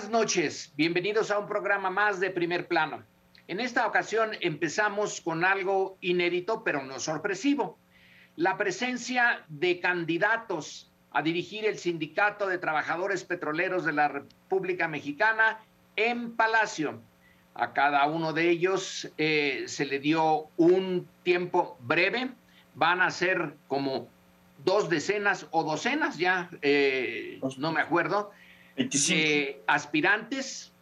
[0.00, 3.04] Buenas noches, bienvenidos a un programa más de primer plano.
[3.48, 7.78] En esta ocasión empezamos con algo inédito, pero no sorpresivo.
[8.34, 15.60] La presencia de candidatos a dirigir el Sindicato de Trabajadores Petroleros de la República Mexicana
[15.96, 17.02] en Palacio.
[17.52, 22.30] A cada uno de ellos eh, se le dio un tiempo breve.
[22.74, 24.08] Van a ser como
[24.64, 28.30] dos decenas o docenas, ya eh, no me acuerdo,
[28.76, 30.72] eh, aspirantes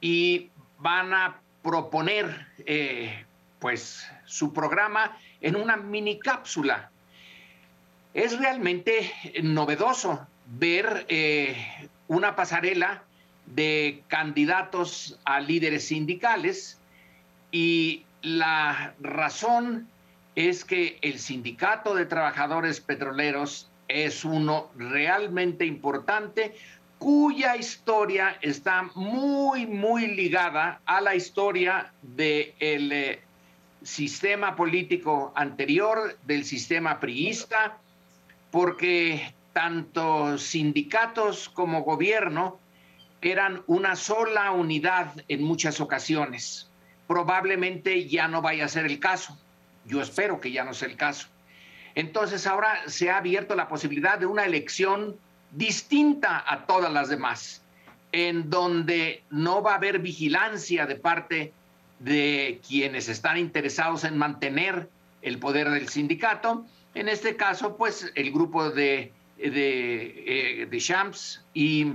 [0.00, 3.24] y van a proponer eh,
[3.58, 6.90] pues su programa en una mini cápsula.
[8.14, 11.56] Es realmente novedoso ver eh,
[12.06, 13.02] una pasarela
[13.46, 16.78] de candidatos a líderes sindicales
[17.50, 19.88] y la razón
[20.34, 26.54] es que el sindicato de trabajadores petroleros es uno realmente importante
[26.98, 33.22] cuya historia está muy, muy ligada a la historia del eh,
[33.82, 37.78] sistema político anterior, del sistema priista,
[38.50, 42.58] porque tanto sindicatos como gobierno
[43.20, 46.70] eran una sola unidad en muchas ocasiones.
[47.06, 49.36] Probablemente ya no vaya a ser el caso.
[49.84, 51.28] Yo espero que ya no sea el caso.
[51.94, 55.16] Entonces ahora se ha abierto la posibilidad de una elección
[55.52, 57.62] distinta a todas las demás,
[58.12, 61.52] en donde no va a haber vigilancia de parte
[61.98, 64.88] de quienes están interesados en mantener
[65.22, 66.64] el poder del sindicato.
[66.94, 71.94] En este caso, pues el grupo de, de, eh, Champs y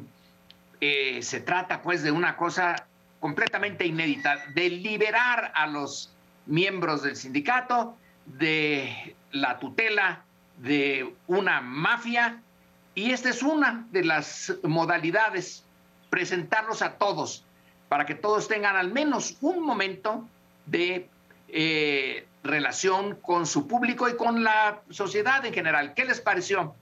[0.81, 2.87] eh, se trata pues de una cosa
[3.19, 6.13] completamente inédita, de liberar a los
[6.45, 10.25] miembros del sindicato de la tutela
[10.57, 12.42] de una mafia
[12.95, 15.63] y esta es una de las modalidades,
[16.09, 17.43] presentarlos a todos,
[17.89, 20.27] para que todos tengan al menos un momento
[20.65, 21.09] de
[21.47, 25.93] eh, relación con su público y con la sociedad en general.
[25.93, 26.75] ¿Qué les pareció?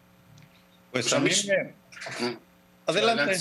[0.91, 2.35] Pues, pues a mí me...
[2.85, 3.37] Adelante.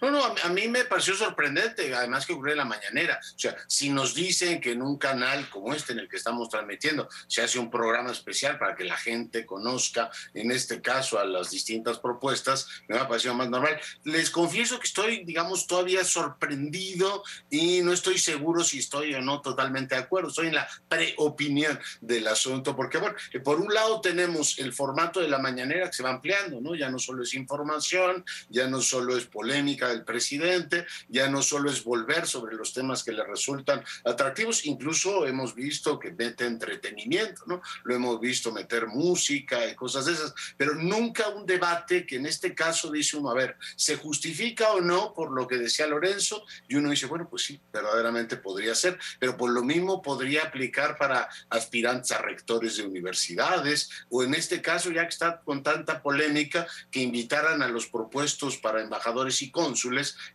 [0.00, 3.20] No, no, a, mí me pareció sorprendente, además que ocurrió en la mañanera.
[3.22, 6.48] O sea, si nos dicen que en un canal como este en el que estamos
[6.48, 11.24] transmitiendo se hace un programa especial para que la gente conozca, en este caso, a
[11.24, 13.78] las distintas propuestas, me ha parecido más normal.
[14.04, 19.40] Les confieso que estoy, digamos, todavía sorprendido y no estoy seguro si estoy o no
[19.40, 20.28] totalmente de acuerdo.
[20.28, 23.14] Estoy en la preopinión del asunto, porque, bueno,
[23.44, 26.74] por un lado tenemos el formato de la mañanera que se va ampliando, ¿no?
[26.74, 31.70] Ya no solo es información, ya no solo es polémica, del presidente, ya no solo
[31.70, 37.44] es volver sobre los temas que le resultan atractivos, incluso hemos visto que mete entretenimiento,
[37.46, 37.62] ¿no?
[37.84, 42.26] Lo hemos visto meter música y cosas de esas, pero nunca un debate que en
[42.26, 46.44] este caso dice uno, a ver, ¿se justifica o no por lo que decía Lorenzo?
[46.68, 50.96] Y uno dice, bueno, pues sí, verdaderamente podría ser, pero por lo mismo podría aplicar
[50.96, 56.02] para aspirantes a rectores de universidades, o en este caso, ya que está con tanta
[56.02, 59.50] polémica, que invitaran a los propuestos para embajadores y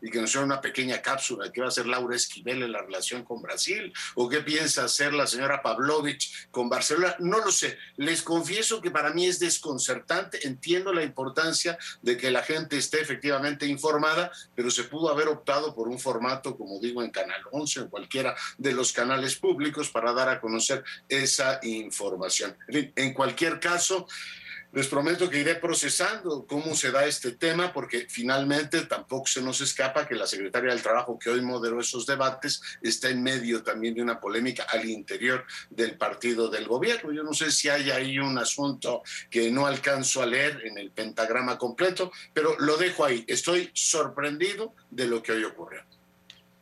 [0.02, 2.82] y que nos sea una pequeña cápsula que va a hacer Laura Esquivel en la
[2.82, 7.16] relación con Brasil o qué piensa hacer la señora Pavlovich con Barcelona.
[7.20, 7.78] No lo sé.
[7.98, 10.48] Les confieso que para mí es desconcertante.
[10.48, 15.74] Entiendo la importancia de que la gente esté efectivamente informada, pero se pudo haber optado
[15.74, 19.90] por un formato, como digo, en Canal 11 o en cualquiera de los canales públicos
[19.90, 22.56] para dar a conocer esa información.
[22.68, 24.08] En cualquier caso,
[24.76, 29.62] les prometo que iré procesando cómo se da este tema, porque finalmente tampoco se nos
[29.62, 33.96] escapa que la secretaria del Trabajo, que hoy moderó esos debates, está en medio también
[33.96, 37.14] de una polémica al interior del partido del gobierno.
[37.14, 40.92] Yo no sé si hay ahí un asunto que no alcanzo a leer en el
[40.92, 43.24] pentagrama completo, pero lo dejo ahí.
[43.30, 45.84] Estoy sorprendido de lo que hoy ocurrió.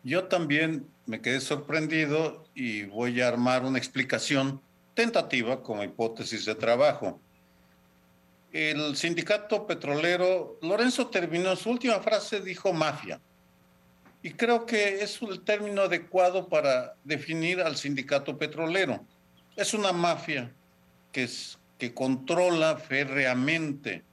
[0.03, 4.61] Yo también me quedé sorprendido y voy a armar una explicación
[4.93, 7.19] tentativa como hipótesis de trabajo
[8.53, 13.19] el sindicato petrolero, Lorenzo terminó su última frase, dijo mafia.
[14.21, 19.03] Y creo que es el término adecuado para definir al sindicato petrolero.
[19.55, 20.53] Es una mafia
[21.11, 21.27] que,
[21.79, 24.03] que controla férreamente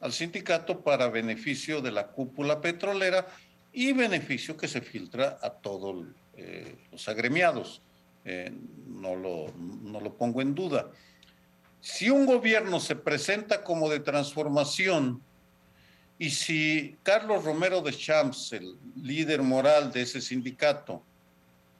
[0.00, 3.26] al sindicato para beneficio de la cúpula petrolera
[3.72, 6.06] y beneficio que se filtra a todos
[6.36, 7.82] eh, los agremiados.
[8.24, 8.52] Eh,
[8.86, 10.90] no, lo, no lo pongo en duda.
[11.80, 15.22] Si un gobierno se presenta como de transformación
[16.18, 21.02] y si Carlos Romero de Champs, el líder moral de ese sindicato,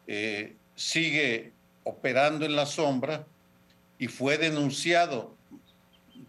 [0.07, 1.53] eh, sigue
[1.85, 3.27] operando en la sombra
[3.99, 5.37] y fue denunciado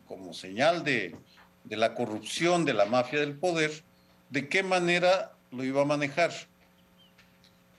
[0.08, 1.16] como señal de,
[1.64, 3.84] de la corrupción de la mafia del poder,
[4.32, 6.32] ¿de qué manera lo iba a manejar.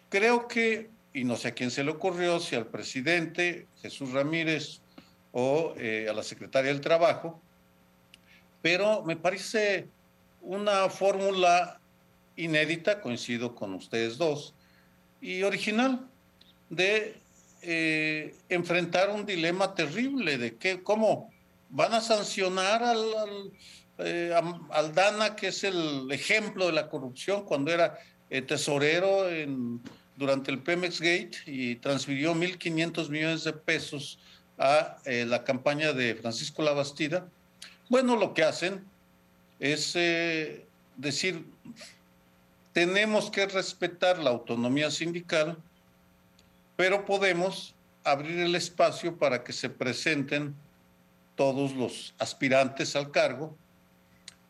[0.08, 4.80] Creo que, y no sé a quién se le ocurrió, si al presidente Jesús Ramírez
[5.32, 7.40] o eh, a la secretaria del Trabajo,
[8.62, 9.88] pero me parece
[10.40, 11.80] una fórmula
[12.36, 14.54] inédita, coincido con ustedes dos,
[15.20, 16.08] y original
[16.70, 17.20] de
[17.62, 21.30] eh, enfrentar un dilema terrible de que, cómo
[21.68, 23.52] van a sancionar al,
[23.98, 24.34] eh,
[24.70, 27.98] al, Dana, que es el ejemplo de la corrupción cuando era
[28.30, 29.80] eh, tesorero en,
[30.16, 34.18] durante el Pemex Gate y transfirió 1.500 millones de pesos
[34.60, 37.26] a la campaña de Francisco Labastida.
[37.88, 38.84] Bueno, lo que hacen
[39.58, 39.94] es
[40.96, 41.44] decir,
[42.72, 45.58] tenemos que respetar la autonomía sindical,
[46.76, 47.74] pero podemos
[48.04, 50.54] abrir el espacio para que se presenten
[51.36, 53.56] todos los aspirantes al cargo,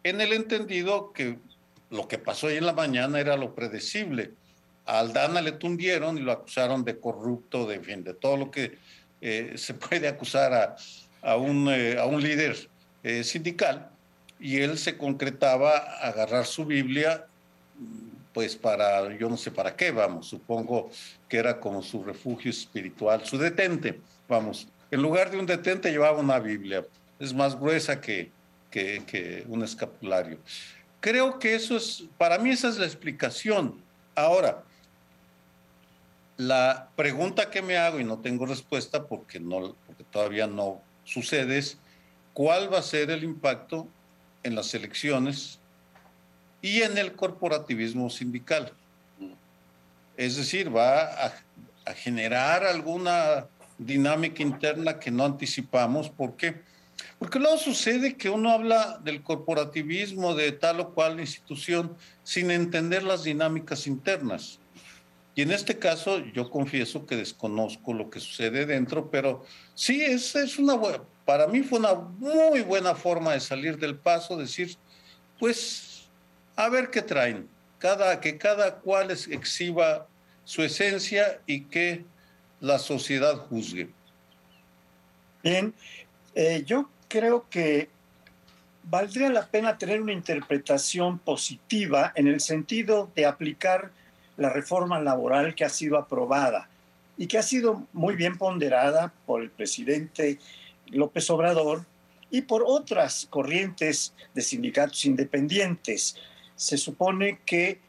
[0.03, 1.39] en el entendido que
[1.91, 4.33] lo que pasó hoy en la mañana era lo predecible.
[4.87, 8.79] A Aldana le tundieron y lo acusaron de corrupto, de, de todo lo que
[9.21, 10.77] eh, se puede acusar
[11.23, 12.57] a, un, eh, a un, líder
[13.03, 13.91] eh, sindical,
[14.39, 17.27] y él se concretaba a agarrar su Biblia
[18.33, 20.91] pues para, yo no sé para qué, vamos, supongo
[21.29, 26.21] que era como su refugio espiritual, su detente, vamos, en lugar de un detente llevaba
[26.21, 26.85] una Biblia,
[27.19, 28.31] es más gruesa que,
[28.71, 30.39] que, que un escapulario.
[31.01, 33.81] Creo que eso es, para mí esa es la explicación.
[34.15, 34.63] Ahora,
[36.41, 41.59] la pregunta que me hago y no tengo respuesta porque, no, porque todavía no sucede
[41.59, 41.79] es,
[42.33, 43.89] ¿cuál va a ser el impacto
[44.43, 45.61] en las elecciones
[46.63, 48.73] y en el corporativismo sindical.
[50.17, 51.33] Es decir, va a,
[51.95, 56.09] generar alguna dinámica interna que no anticipamos.
[56.09, 56.63] ¿Por qué?
[57.19, 63.03] Porque luego sucede que uno habla del corporativismo de tal o cual institución sin entender
[63.03, 64.60] las dinámicas internas.
[65.35, 69.45] Y en este caso yo confieso que desconozco lo que sucede dentro, pero
[69.75, 70.79] sí, es, es una
[71.25, 74.77] para mí fue una muy buena forma de salir del paso, decir,
[75.39, 76.09] pues
[76.57, 77.49] a ver qué traen,
[77.79, 80.09] cada, que cada cual exhiba
[80.45, 82.05] su esencia y que
[82.61, 83.91] la sociedad juzgue.
[85.43, 85.73] Bien,
[86.35, 87.89] eh, yo creo que
[88.83, 93.93] valdría la pena tener una interpretación positiva en el sentido de aplicar
[94.41, 96.71] la reforma laboral que ha sido aprobada
[97.19, 100.39] y que ha sido muy bien ponderada por el presidente
[100.87, 101.85] López Obrador
[102.31, 106.17] y por otras corrientes de sindicatos independientes.
[106.57, 107.81] Se supone que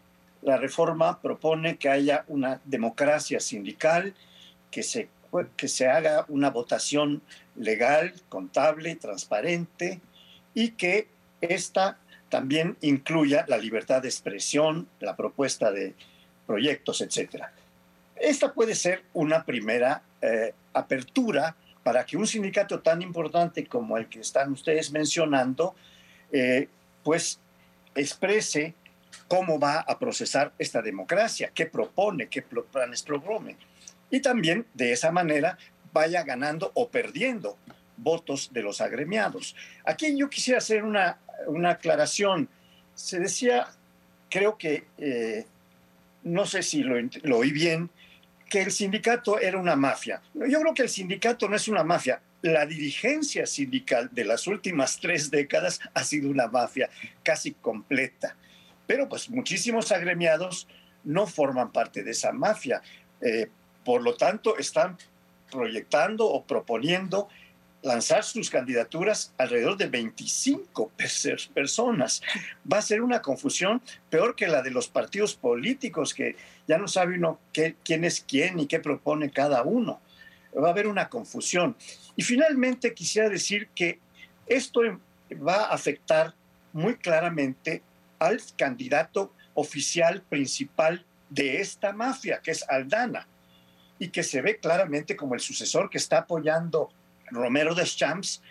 [0.42, 4.14] la reforma propone que haya una democracia sindical,
[4.72, 5.08] que se,
[5.56, 7.22] que se haga una votación
[7.56, 10.02] legal, contable, transparente
[10.54, 11.08] y que
[11.40, 15.96] esta también incluya la libertad de expresión, la propuesta de
[16.52, 17.46] proyectos, etc.
[18.18, 24.08] Esta puede ser una primera eh, apertura para que un sindicato tan importante como el
[24.10, 25.74] que están ustedes mencionando,
[26.32, 26.68] eh,
[27.04, 27.40] pues
[27.96, 28.76] exprese
[29.30, 33.56] cómo va a procesar esta democracia, qué propone, qué planes propone.
[34.10, 35.58] Y también de esa manera
[35.94, 37.58] vaya ganando o perdiendo
[37.96, 39.56] votos de los agremiados.
[39.86, 41.18] Aquí yo quisiera hacer una,
[41.48, 42.50] una aclaración.
[42.94, 43.68] Se decía,
[44.30, 45.46] creo que, eh,
[46.24, 47.90] no sé si lo, oí bien,
[48.50, 50.22] que el sindicato era una mafia.
[50.34, 52.22] Yo creo que el sindicato no es una mafia.
[52.42, 56.90] La dirigencia sindical de las últimas tres décadas ha sido una mafia
[57.24, 58.36] casi completa.
[58.88, 60.68] Pero pues muchísimos agremiados
[61.04, 62.82] no forman parte de esa mafia.
[63.22, 63.48] Eh,
[63.86, 64.98] por lo tanto, están
[65.50, 67.30] proyectando o proponiendo
[67.82, 70.92] lanzar sus candidaturas alrededor de 25
[71.54, 72.22] personas.
[72.72, 76.36] Va a ser una confusión peor que la de los partidos políticos, que
[76.68, 80.00] ya no sabe uno qué, quién es quién y qué propone cada uno.
[80.56, 81.76] Va a haber una confusión.
[82.16, 84.00] Y finalmente quisiera decir que
[84.48, 84.82] esto
[85.36, 86.36] va a afectar
[86.74, 87.82] muy claramente
[88.20, 93.28] al candidato oficial principal de esta mafia, que es Aldana,
[93.98, 96.92] y que se ve claramente como el sucesor que está apoyando
[97.32, 98.42] Romero de Champs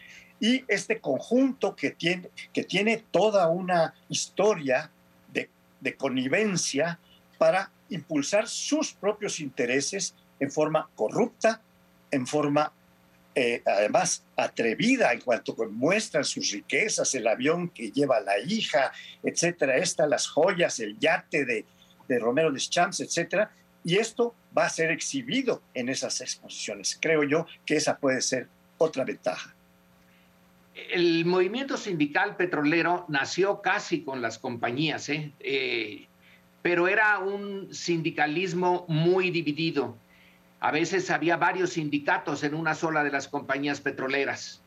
[0.40, 4.90] y este conjunto que tiene, que tiene toda una historia
[5.32, 5.48] de,
[5.80, 6.98] de connivencia
[7.38, 11.60] para impulsar sus propios intereses en forma corrupta,
[12.10, 12.72] en forma
[13.34, 19.76] eh, además atrevida en cuanto muestran sus riquezas, el avión que lleva la hija, etcétera,
[19.76, 21.64] estas las joyas, el yate de,
[22.08, 23.52] de Romero de Champs, etcétera,
[23.84, 26.98] y esto va a ser exhibido en esas exposiciones.
[27.00, 28.48] Creo yo que esa puede ser
[28.80, 29.54] otra ventaja.
[30.74, 35.08] El movimiento sindical petrolero nació casi con las compañías.
[35.10, 35.32] ¿eh?
[35.40, 36.06] Eh,
[36.62, 39.98] pero era un sindicalismo muy dividido.
[40.60, 44.62] A veces había varios sindicatos en una sola de las compañías petroleras.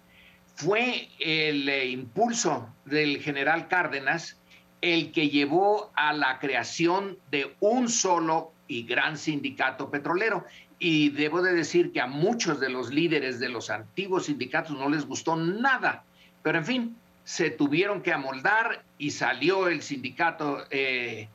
[0.55, 4.39] Fue el eh, impulso del general Cárdenas
[4.82, 10.46] el que llevó a la creación de un solo y gran sindicato petrolero.
[10.86, 14.90] Y debo de decir que a muchos de los líderes de los antiguos sindicatos no
[14.90, 16.04] les gustó nada.
[16.42, 21.30] Pero en fin, se tuvieron que amoldar y salió el sindicato eh,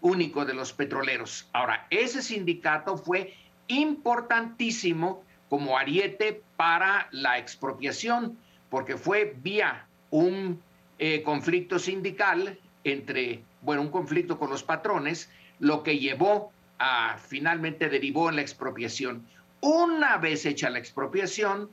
[0.00, 1.46] único de los petroleros.
[1.52, 3.34] Ahora, ese sindicato fue
[3.68, 8.38] importantísimo como ariete para la expropiación,
[8.70, 10.58] porque fue vía un
[10.98, 17.88] eh, conflicto sindical entre, bueno, un conflicto con los patrones, lo que llevó a, finalmente
[17.88, 19.24] derivó en la expropiación.
[19.60, 21.70] Una vez hecha la expropiación,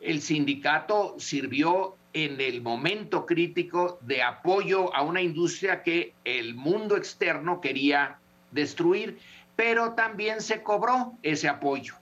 [0.00, 6.96] el sindicato sirvió en el momento crítico de apoyo a una industria que el mundo
[6.96, 8.18] externo quería
[8.52, 9.18] destruir,
[9.54, 11.94] pero también se cobró ese apoyo.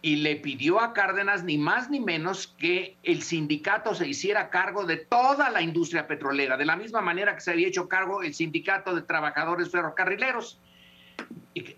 [0.00, 4.84] Y le pidió a Cárdenas ni más ni menos que el sindicato se hiciera cargo
[4.84, 8.34] de toda la industria petrolera, de la misma manera que se había hecho cargo el
[8.34, 10.58] sindicato de trabajadores ferrocarrileros,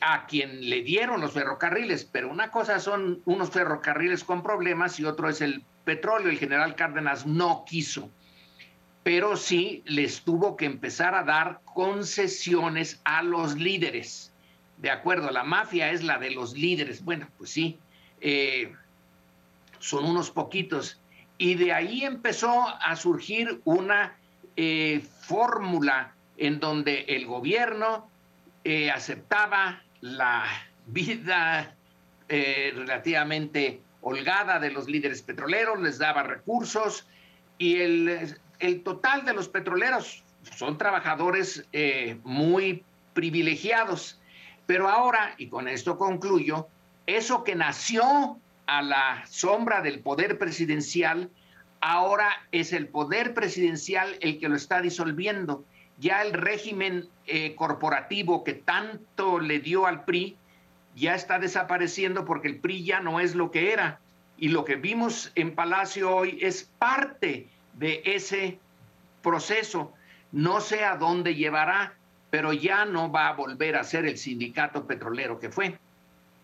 [0.00, 5.04] a quien le dieron los ferrocarriles, pero una cosa son unos ferrocarriles con problemas y
[5.04, 6.31] otro es el petróleo.
[6.31, 8.11] El general Cárdenas no quiso,
[9.02, 14.33] pero sí les tuvo que empezar a dar concesiones a los líderes.
[14.78, 17.04] De acuerdo, la mafia es la de los líderes.
[17.04, 17.78] Bueno, pues sí,
[18.21, 18.73] eh,
[19.78, 21.00] son unos poquitos.
[21.37, 24.16] Y de ahí empezó a surgir una
[24.57, 28.09] eh, fórmula en donde el gobierno
[28.64, 30.44] eh, aceptaba la
[30.87, 31.76] vida
[32.26, 37.06] relativamente holgada de los líderes petroleros, les daba recursos
[37.59, 38.37] y el,
[38.85, 40.23] total de los petroleros
[40.56, 44.21] son trabajadores eh, muy privilegiados.
[44.66, 46.68] Pero ahora, y con esto concluyo,
[47.06, 51.30] eso que nació a la sombra del poder presidencial,
[51.80, 55.64] ahora es el poder presidencial el que lo está disolviendo.
[55.98, 60.36] Ya el régimen eh, corporativo que tanto le dio al PRI
[60.96, 64.00] ya está desapareciendo porque el PRI ya no es lo que era.
[64.36, 68.58] Y lo que vimos en Palacio hoy es parte de ese
[69.22, 69.92] proceso.
[70.32, 71.94] No sé a dónde llevará,
[72.30, 75.78] pero ya no va a volver a ser el sindicato petrolero que fue.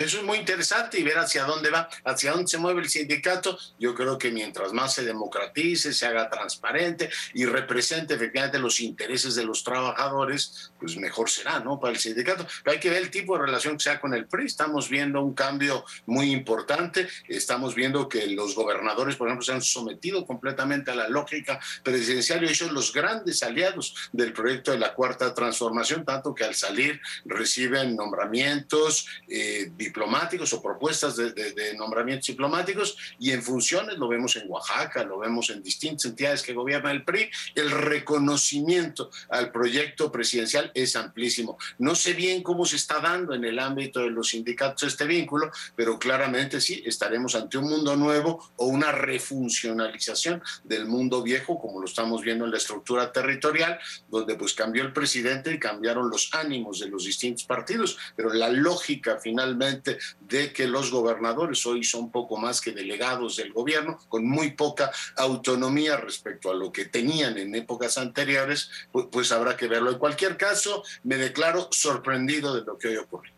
[0.00, 3.58] Eso es muy interesante y ver hacia dónde va, hacia dónde se mueve el sindicato.
[3.78, 9.34] Yo creo que mientras más se democratice, se haga transparente y represente efectivamente los intereses
[9.34, 11.78] de los trabajadores, pues mejor será, ¿no?
[11.78, 12.46] Para el sindicato.
[12.64, 14.46] Pero hay que ver el tipo de relación que sea con el PRI.
[14.46, 17.06] Estamos viendo un cambio muy importante.
[17.28, 22.42] Estamos viendo que los gobernadores, por ejemplo, se han sometido completamente a la lógica presidencial
[22.42, 26.54] y ellos son los grandes aliados del proyecto de la Cuarta Transformación, tanto que al
[26.54, 34.36] salir reciben nombramientos, eh, diplomáticos o propuestas de, nombramientos diplomáticos y en funciones, lo vemos
[34.36, 40.12] en Oaxaca, lo vemos en distintas entidades que gobierna el PRI, el reconocimiento al proyecto
[40.12, 41.58] presidencial es amplísimo.
[41.78, 45.50] No sé bien cómo se está dando en el ámbito de los sindicatos este vínculo,
[45.74, 51.80] pero claramente sí, estaremos ante un mundo nuevo o una refuncionalización del mundo viejo, como
[51.80, 53.78] lo estamos viendo en la estructura territorial,
[54.08, 58.48] donde pues cambió el presidente y cambiaron los ánimos de los distintos partidos, pero la
[58.50, 59.79] lógica finalmente
[60.20, 64.90] de que los gobernadores hoy son poco más que delegados del gobierno, con muy poca
[65.16, 69.90] autonomía respecto a lo que tenían en épocas anteriores, pues, pues habrá que verlo.
[69.90, 73.32] En cualquier caso, me declaro sorprendido de lo que hoy ocurre.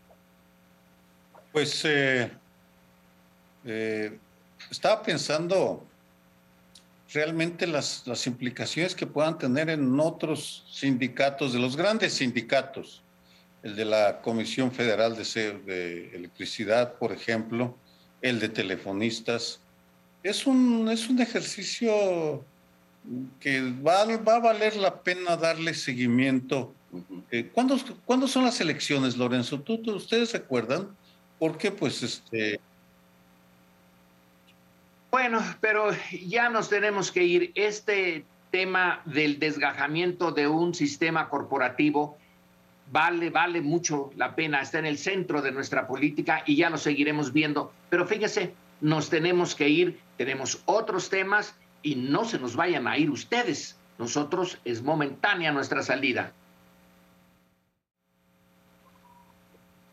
[1.52, 2.30] Pues eh,
[3.64, 4.18] eh,
[4.70, 5.86] estaba pensando
[7.12, 13.02] realmente las, las, implicaciones que puedan tener en otros sindicatos, de los grandes sindicatos,
[13.62, 17.76] el de la Comisión Federal de, Electricidad, por ejemplo,
[18.20, 19.60] el de telefonistas.
[20.22, 22.44] Es un, es un ejercicio
[23.40, 26.74] que va, va a valer la pena darle seguimiento.
[27.30, 29.60] Eh, ¿cuándo, son las elecciones, Lorenzo?
[29.60, 30.96] ¿Tú, ustedes se acuerdan?
[31.38, 32.60] Porque pues este...
[35.10, 35.90] Bueno, pero
[36.26, 37.52] ya nos tenemos que ir.
[37.54, 42.16] Este tema del desgajamiento de un sistema corporativo
[42.92, 46.76] vale, vale mucho la pena, está en el centro de nuestra política y ya lo
[46.76, 47.72] seguiremos viendo.
[47.88, 52.98] Pero fíjese, nos tenemos que ir, tenemos otros temas y no se nos vayan a
[52.98, 53.78] ir ustedes.
[53.98, 56.32] Nosotros es momentánea nuestra salida.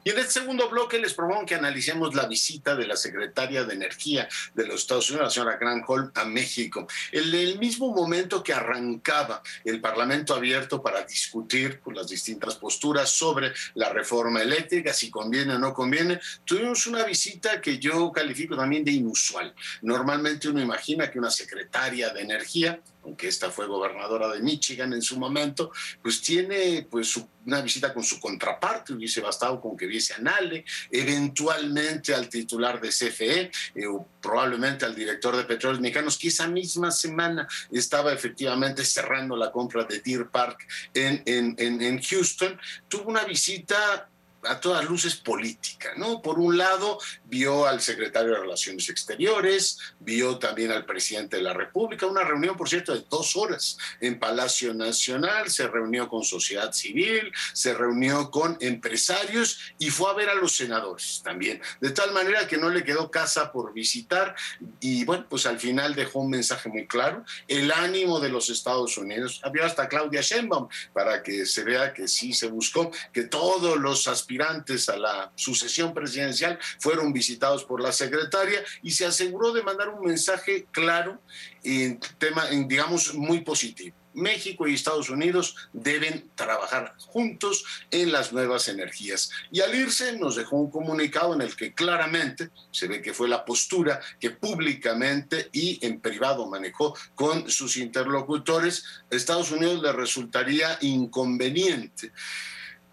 [0.02, 3.74] Y en este segundo bloque les propongo que analicemos la visita de la secretaria de
[3.74, 6.88] Energía de los Estados Unidos, la señora Granholm, a México.
[7.12, 13.52] En el mismo momento que arrancaba el Parlamento abierto para discutir las distintas posturas sobre
[13.74, 18.86] la reforma eléctrica, si conviene o no conviene, tuvimos una visita que yo califico también
[18.86, 19.54] de inusual.
[19.82, 25.02] Normalmente uno imagina que una secretaria de Energía aunque esta fue gobernadora de Michigan en
[25.02, 30.14] su momento, pues tiene pues una visita con su contraparte, hubiese bastado con que viese
[30.14, 36.18] a Nale, eventualmente al titular de CFE, eh, o probablemente al director de Petróleos Mexicanos,
[36.18, 42.02] que esa misma semana estaba efectivamente cerrando la compra de Deer Park en, en, en
[42.02, 44.10] Houston, tuvo una visita
[44.44, 46.22] a todas luces política, ¿no?
[46.22, 51.54] Por un lado, vio al secretario de Relaciones Exteriores, vio también al presidente de la
[51.54, 56.72] República, una reunión, por cierto, de dos horas en Palacio Nacional, se reunió con sociedad
[56.72, 62.12] civil, se reunió con empresarios y fue a ver a los senadores también, de tal
[62.14, 64.36] manera que no le quedó casa por visitar
[64.80, 68.98] y bueno, pues al final dejó un mensaje muy claro, el ánimo de los Estados
[68.98, 73.78] Unidos, había hasta Claudia Sheinbaum, para que se vea que sí se buscó que todos
[73.80, 79.64] los aspirantes a la sucesión presidencial fueron visitados por la secretaria y se aseguró de
[79.64, 81.20] mandar un mensaje claro
[81.64, 83.96] y tema, digamos, muy positivo.
[84.14, 89.30] México y Estados Unidos deben trabajar juntos en las nuevas energías.
[89.52, 93.30] Y al irse nos dejó un comunicado en el que claramente se ve que fue
[93.30, 98.84] la postura que públicamente y en privado manejó con sus interlocutores.
[99.10, 102.12] Estados Unidos le resultaría inconveniente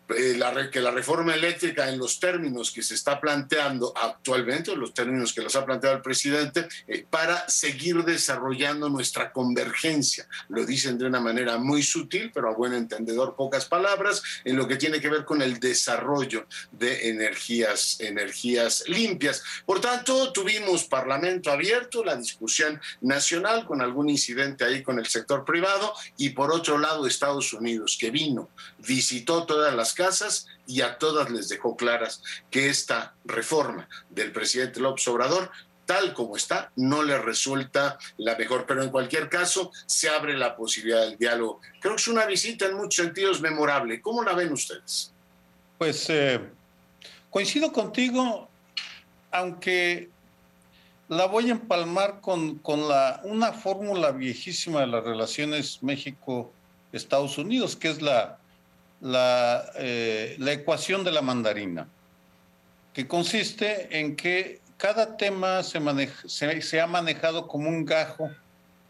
[0.09, 0.39] eh,
[0.71, 5.43] que la reforma eléctrica en los términos que se está planteando actualmente, los términos que
[5.43, 10.29] los ha planteado el presidente, eh, para seguir desarrollando nuestra convergencia.
[10.49, 14.69] Lo dicen de una manera muy sutil, pero a buen entendedor pocas palabras, en lo
[14.69, 19.43] que tiene que ver con el desarrollo de energías, energías limpias.
[19.65, 25.45] Por tanto, tuvimos Parlamento abierto, la discusión nacional con algún incidente ahí con el sector
[25.45, 30.99] privado, y por otro lado Estados Unidos, que vino, visitó todas las casas y a
[30.99, 35.51] todas les dejó claras que esta reforma del presidente López Obrador
[35.87, 40.57] tal como está, no le resulta la mejor, pero en cualquier caso se abre la
[40.57, 41.61] posibilidad del diálogo.
[41.81, 44.03] Creo que es una visita en muchos sentidos memorable.
[44.03, 45.13] ¿Cómo la ven ustedes?
[45.79, 46.41] Pues eh,
[47.31, 48.49] coincido contigo,
[49.31, 50.11] aunque
[51.09, 57.77] la voy a empalmar con, con la, una fórmula viejísima de las relaciones México-Estados Unidos,
[57.77, 58.39] que es la
[59.01, 61.89] la, eh, la ecuación de la mandarina,
[62.93, 65.81] que consiste en que cada tema se,
[66.63, 68.31] se, ha manejado como un gajo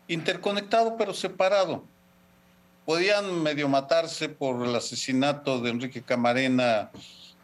[0.08, 1.84] interconectado pero separado.
[2.84, 6.90] Podían medio matarse por el asesinato de Enrique Camarena,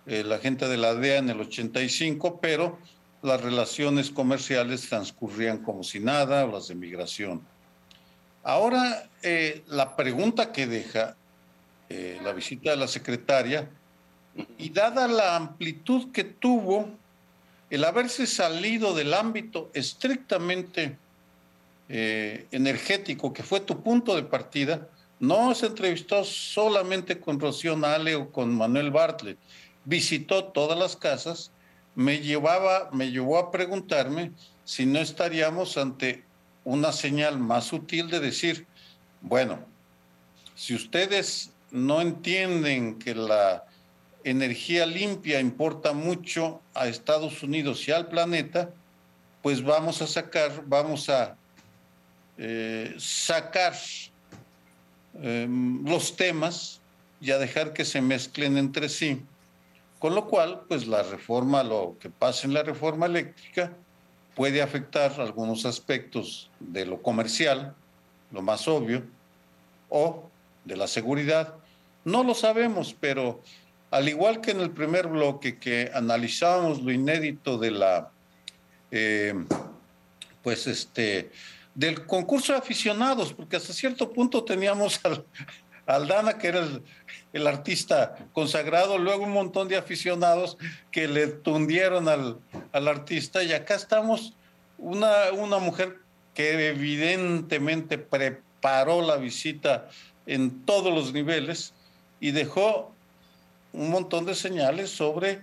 [0.06, 2.78] eh, la gente de la DEA en el 85, pero
[3.22, 7.42] las relaciones comerciales transcurrían como si nada, las de migración.
[8.42, 11.16] Ahora, eh, la pregunta que deja
[11.94, 13.68] eh, la visita de la secretaria
[14.56, 16.88] y dada la amplitud que tuvo
[17.68, 20.96] el haberse salido del ámbito estrictamente
[21.90, 24.88] eh, energético, que fue tu punto de partida,
[25.20, 29.36] no se entrevistó solamente con Rocío Nale o con Manuel Bartlett,
[29.84, 31.50] visitó todas las casas,
[31.94, 34.32] me llevaba, me llevó a preguntarme
[34.64, 36.24] si no estaríamos ante
[36.64, 38.66] una señal más sutil de decir,
[39.20, 39.60] bueno,
[40.54, 43.64] si ustedes no entienden que la
[44.24, 48.70] energía limpia importa mucho a Estados Unidos y al planeta,
[49.42, 51.36] pues vamos a sacar, vamos a
[52.38, 53.74] eh, sacar
[55.20, 56.80] em, los temas
[57.20, 59.22] y a dejar que se mezclen entre sí.
[59.98, 63.72] Con lo cual, pues la reforma, lo que pasa en la reforma eléctrica,
[64.34, 67.74] puede afectar algunos aspectos de lo comercial,
[68.30, 69.04] lo más obvio,
[69.88, 70.28] o
[70.64, 71.61] de la seguridad,
[72.04, 73.42] no lo sabemos, pero
[73.90, 78.10] al igual que en el primer bloque que analizábamos lo inédito de la,
[78.90, 79.34] eh,
[80.42, 81.30] pues este,
[81.74, 85.00] del concurso de aficionados, porque hasta cierto punto teníamos
[85.86, 86.66] al, Dana, que era
[87.32, 90.56] el, artista consagrado, luego un montón de aficionados
[90.90, 92.38] que le tundieron al,
[92.72, 94.34] al artista, y acá estamos
[94.78, 95.98] una, una mujer
[96.34, 99.88] que evidentemente preparó la visita
[100.26, 101.74] en todos los niveles
[102.22, 102.94] y dejó
[103.72, 105.42] un montón de señales sobre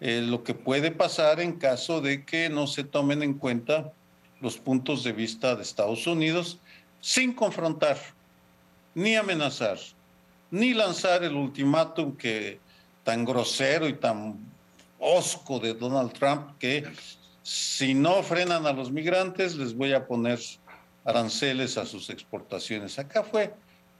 [0.00, 3.92] eh, lo que puede pasar en caso de que no se tomen en cuenta
[4.40, 6.58] los puntos de vista de Estados Unidos
[7.02, 7.98] sin confrontar,
[8.94, 9.78] ni amenazar,
[10.50, 12.60] ni lanzar el ultimátum que
[13.04, 14.38] tan grosero y tan
[14.98, 16.84] osco de Donald Trump que
[17.42, 20.40] si no frenan a los migrantes les voy a poner
[21.04, 22.98] aranceles a sus exportaciones.
[22.98, 23.52] Acá fue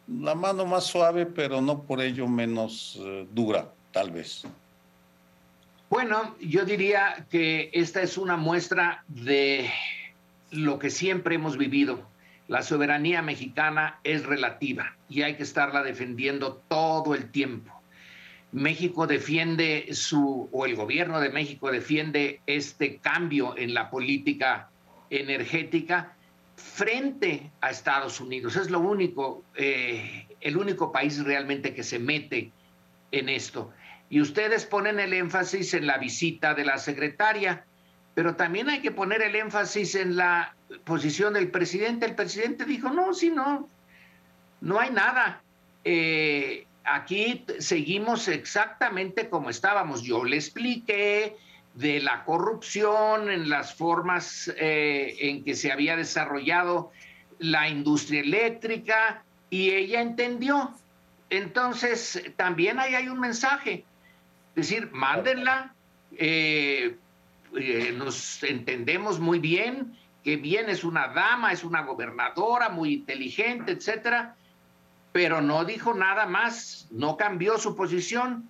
[0.08, 4.44] la mano más suave, pero no por ello menos eh, dura, tal vez.
[5.88, 9.70] Bueno, yo diría que esta es una muestra de
[10.50, 12.00] lo que siempre hemos vivido.
[12.48, 17.72] La soberanía mexicana es relativa y hay que estarla defendiendo todo el tiempo.
[18.52, 24.70] México defiende su, o el gobierno de México defiende este cambio en la política
[25.10, 26.15] energética
[26.66, 28.56] frente a Estados Unidos.
[28.56, 32.50] Es lo único, eh, el único país realmente que se mete
[33.12, 33.72] en esto.
[34.10, 37.64] Y ustedes ponen el énfasis en la visita de la secretaria,
[38.14, 42.06] pero también hay que poner el énfasis en la posición del presidente.
[42.06, 43.68] El presidente dijo, no, si no,
[44.60, 45.42] no hay nada.
[45.84, 50.02] Eh, aquí seguimos exactamente como estábamos.
[50.02, 51.36] Yo le expliqué
[51.76, 56.90] de la corrupción en las formas eh, en que se había desarrollado
[57.38, 60.72] la industria eléctrica y ella entendió.
[61.28, 63.84] Entonces, también ahí hay un mensaje.
[64.54, 65.74] Es decir, mándenla,
[66.16, 66.96] eh,
[67.54, 73.72] eh, nos entendemos muy bien, que bien es una dama, es una gobernadora muy inteligente,
[73.72, 74.34] etcétera,
[75.12, 78.48] pero no dijo nada más, no cambió su posición.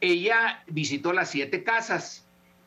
[0.00, 2.25] Ella visitó las siete casas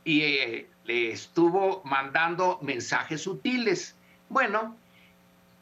[0.09, 3.95] y eh, le estuvo mandando mensajes sutiles.
[4.27, 4.75] Bueno,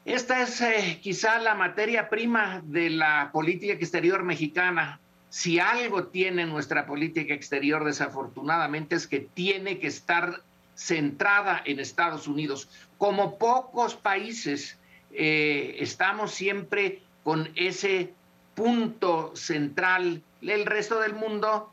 [0.06, 0.62] esta es
[1.00, 7.84] quizá la materia prima de la política exterior mexicana, si algo tiene nuestra política exterior
[7.84, 10.42] desafortunadamente es que tiene que estar
[10.74, 12.70] centrada en Estados Unidos.
[12.96, 14.78] Como pocos países,
[15.12, 18.14] eh, estamos siempre con ese
[18.54, 20.22] punto central.
[20.40, 21.70] El resto del mundo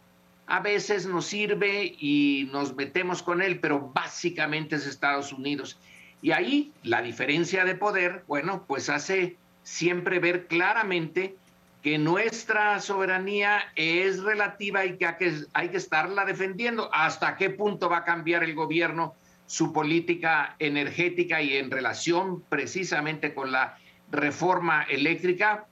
[0.47, 5.79] a veces nos sirve y nos metemos con él, pero básicamente es Estados Unidos.
[6.21, 11.35] Y ahí la diferencia de poder, bueno, pues hace siempre ver claramente
[11.81, 15.05] que nuestra soberanía es relativa y que
[15.53, 16.89] hay, que estarla defendiendo.
[16.93, 19.15] ¿Hasta qué punto va a cambiar el gobierno
[19.47, 23.77] su política energética y en relación precisamente con la
[24.11, 25.65] reforma eléctrica?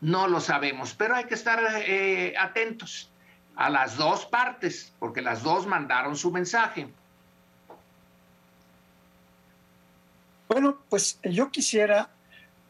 [0.00, 3.10] No lo sabemos, pero hay que estar eh, atentos
[3.56, 6.88] a las dos partes, porque las dos mandaron su mensaje.
[10.48, 12.10] Bueno, pues yo quisiera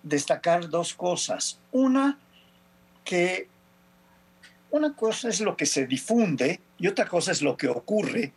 [0.03, 1.59] destacar dos cosas.
[1.73, 2.19] Una,
[3.05, 3.49] que
[4.71, 8.33] una cosa es lo que se difunde y otra cosa es lo que ocurre,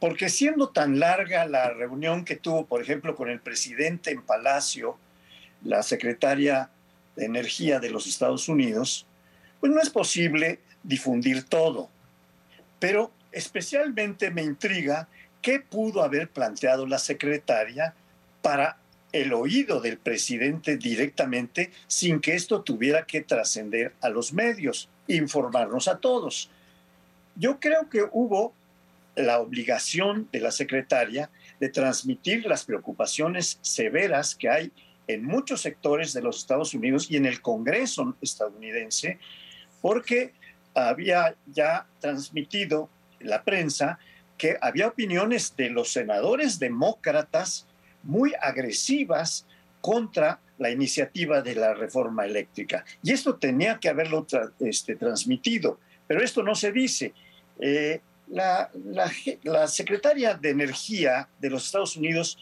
[0.00, 4.98] porque siendo tan larga la reunión que tuvo, por ejemplo, con el presidente en Palacio,
[5.62, 6.70] la secretaria
[7.16, 9.06] de Energía de los Estados Unidos,
[9.60, 11.90] pues no es posible difundir todo.
[12.78, 15.08] Pero especialmente me intriga
[15.42, 17.94] qué pudo haber planteado la secretaria
[18.42, 18.78] para
[19.12, 25.88] el oído del presidente directamente sin que esto tuviera que trascender a los medios, informarnos
[25.88, 26.50] a todos.
[27.34, 28.52] Yo creo que hubo
[29.14, 34.72] la obligación de la secretaria de transmitir las preocupaciones severas que hay
[35.06, 39.18] en muchos sectores de los Estados Unidos y en el Congreso estadounidense,
[39.80, 40.32] porque
[40.76, 43.98] había ya transmitido la prensa
[44.36, 47.66] que había opiniones de los senadores demócratas
[48.02, 49.46] muy agresivas
[49.80, 52.84] contra la iniciativa de la reforma eléctrica.
[53.02, 54.26] Y esto tenía que haberlo
[54.60, 57.14] este, transmitido, pero esto no se dice.
[57.58, 58.70] Eh, la,
[59.68, 62.38] secretaria de Energía de los Estados Unidos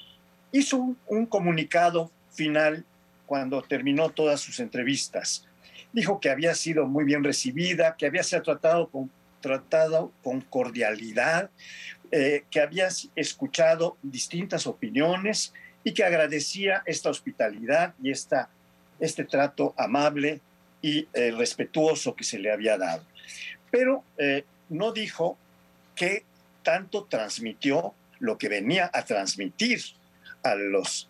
[0.53, 2.85] hizo un comunicado final
[3.27, 5.47] cuando terminó todas sus entrevistas.
[5.95, 11.51] Dijo que había sido muy bien recibida, que había sido tratado con, tratado con cordialidad,
[12.11, 15.55] eh, que había escuchado distintas opiniones
[15.85, 18.49] y que agradecía esta hospitalidad y esta,
[18.99, 20.41] este trato amable
[20.83, 23.05] y eh, respetuoso que se le había dado.
[23.71, 25.39] Pero eh, no dijo
[25.95, 26.25] que
[26.65, 29.81] tanto transmitió lo que venía a transmitir
[30.43, 31.09] a los,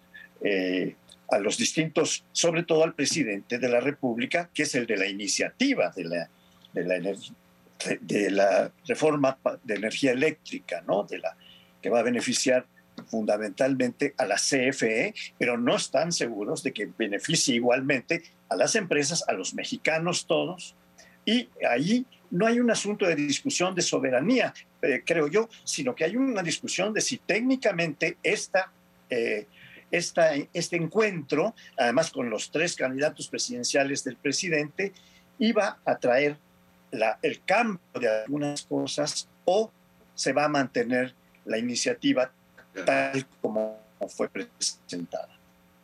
[1.31, 5.07] a los distintos, sobre todo al presidente de la República, que es el de la
[5.07, 6.05] iniciativa de
[8.31, 11.05] la, reforma de energía eléctrica, ¿no?
[11.05, 11.37] De la
[11.83, 12.67] que va a beneficiar
[13.07, 19.25] fundamentalmente a la CFE, pero no están seguros de que beneficie igualmente a las empresas,
[19.29, 20.77] a los mexicanos todos.
[21.27, 26.05] Y ahí no hay un asunto de discusión de soberanía, eh, creo yo, sino que
[26.05, 28.73] hay una discusión de si técnicamente esta,
[29.11, 29.47] eh,
[29.97, 34.93] esta, este encuentro, además con los tres candidatos presidenciales del presidente,
[35.39, 36.37] iba a traer
[37.23, 39.71] el cambio de algunas cosas o
[40.15, 42.31] se va a mantener la iniciativa
[42.85, 43.79] tal como
[44.09, 45.29] fue presentada.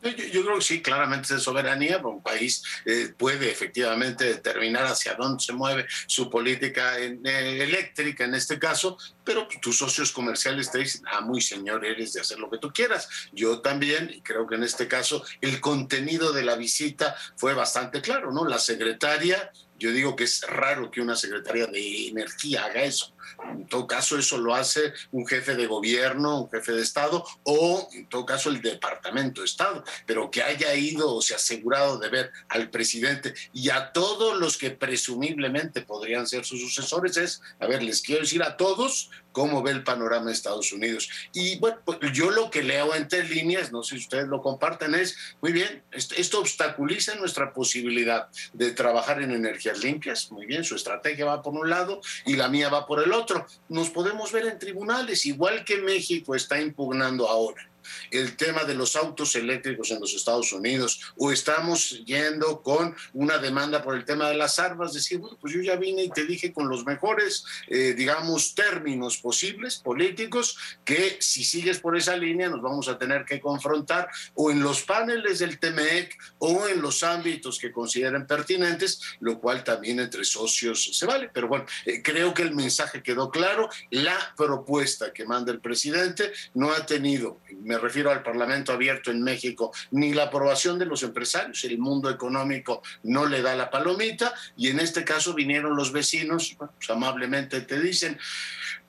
[0.01, 5.43] Yo, creo que sí, claramente es soberanía, un país eh, puede efectivamente determinar hacia dónde
[5.43, 11.03] se mueve su política eh, eléctrica en este caso, pero tus socios comerciales te dicen,
[11.11, 13.07] ah, muy señor, eres de hacer lo que tú quieras.
[13.31, 18.01] Yo también, y creo que en este caso el contenido de la visita fue bastante
[18.01, 18.45] claro, ¿no?
[18.45, 23.15] La secretaria yo digo que es raro que una secretaria de energía haga eso.
[23.51, 27.89] En todo caso, eso lo hace un jefe de gobierno, un jefe de Estado o,
[27.93, 29.83] en todo caso, el Departamento de Estado.
[30.05, 34.57] Pero que haya ido o se asegurado de ver al presidente y a todos los
[34.57, 39.61] que presumiblemente podrían ser sus sucesores es, a ver, les quiero decir a todos cómo
[39.63, 41.09] ve el panorama de Estados Unidos.
[41.33, 44.95] Y bueno, pues yo lo que leo entre líneas, no sé si ustedes lo comparten,
[44.95, 50.75] es, muy bien, esto, obstaculiza nuestra posibilidad de trabajar en energías limpias, muy bien, su
[50.75, 53.20] estrategia va por un lado y la mía va por el otro.
[53.69, 57.70] Nos podemos ver en tribunales, igual que México está impugnando ahora
[58.11, 63.37] el tema de los autos eléctricos en los Estados Unidos, o estamos yendo con una
[63.37, 66.25] demanda por el tema de las armas, decir, bueno, pues yo ya vine y te
[66.25, 72.49] dije con los mejores, eh, digamos, términos posibles políticos, que si sigues por esa línea
[72.49, 77.03] nos vamos a tener que confrontar o en los paneles del TMEC o en los
[77.03, 81.29] ámbitos que consideren pertinentes, lo cual también entre socios se vale.
[81.33, 86.31] Pero bueno, eh, creo que el mensaje quedó claro, la propuesta que manda el presidente
[86.53, 91.03] no ha tenido, me refiero al Parlamento abierto en México, ni la aprobación de los
[91.03, 91.63] empresarios.
[91.63, 96.55] El mundo económico no le da la palomita y en este caso vinieron los vecinos,
[96.57, 98.17] pues amablemente te dicen,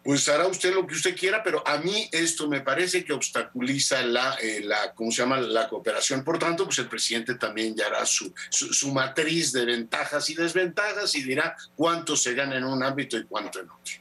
[0.03, 4.03] pues hará usted lo que usted quiera, pero a mí esto me parece que obstaculiza
[4.03, 6.25] la, eh, la ¿cómo se llama?, la cooperación.
[6.25, 11.15] Por tanto, pues el presidente también ya hará su, su, matriz de ventajas y desventajas
[11.15, 13.95] y dirá cuánto se gana en un ámbito y cuánto en otro.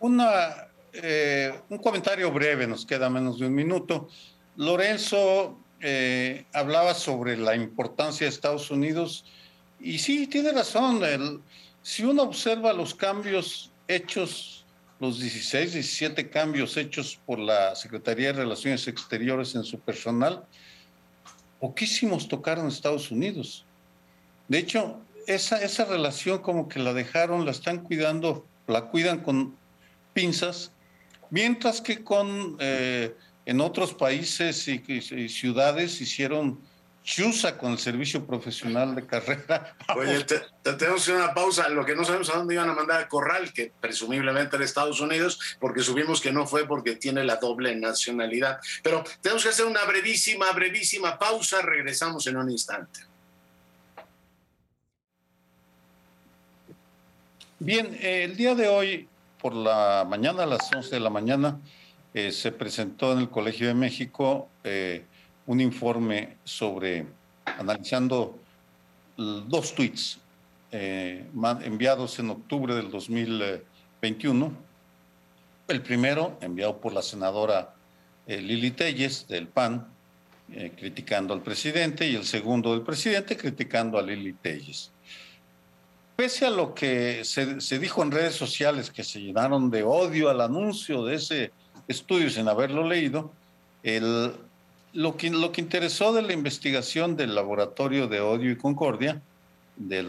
[0.00, 4.08] Una eh, un comentario breve, nos queda menos de un minuto.
[4.56, 9.24] Lorenzo eh, hablaba sobre la importancia de Estados Unidos
[9.80, 11.42] y sí, tiene razón.
[11.82, 14.64] si uno observa los cambios hechos,
[15.00, 20.44] los 16, 17 cambios hechos por la Secretaría de Relaciones Exteriores en su personal,
[21.60, 23.66] poquísimos tocaron Estados Unidos.
[24.48, 29.56] De hecho, esa, esa relación como que la dejaron, la están cuidando, la cuidan con
[30.12, 30.70] pinzas
[31.30, 33.14] Mientras que con, eh,
[33.46, 36.60] en otros países y, ciudades hicieron
[37.02, 39.76] chusa con el servicio profesional de carrera.
[39.96, 40.40] Oye, te,
[40.72, 41.68] tenemos una pausa.
[41.68, 45.00] Lo que no sabemos a dónde iban a mandar a Corral, que presumiblemente era Estados
[45.00, 48.58] Unidos, porque subimos que no fue porque tiene la doble nacionalidad.
[48.82, 51.60] Pero tenemos que hacer una brevísima, brevísima pausa.
[51.60, 53.00] Regresamos en un instante.
[57.58, 59.08] Bien, el día de hoy
[59.44, 61.60] por la mañana, a las 11 de la mañana,
[62.14, 65.04] eh, se presentó en el Colegio de México eh,
[65.44, 67.04] un informe sobre,
[67.44, 68.38] analizando
[69.18, 70.18] dos tweets
[70.72, 71.26] eh,
[71.60, 74.50] enviados en octubre del 2021.
[75.68, 77.74] El primero, enviado por la senadora
[78.26, 79.86] Lili Telles del PAN,
[80.78, 84.93] criticando al presidente, y el segundo del presidente, criticando a Lili Telles
[86.16, 90.40] pese a lo que se, dijo en redes sociales, que se llenaron de odio al
[90.40, 91.52] anuncio de ese
[91.88, 93.32] estudio sin haberlo leído,
[94.92, 99.20] lo, que, lo que interesó de la investigación del Laboratorio de Odio y Concordia,
[99.76, 100.08] del,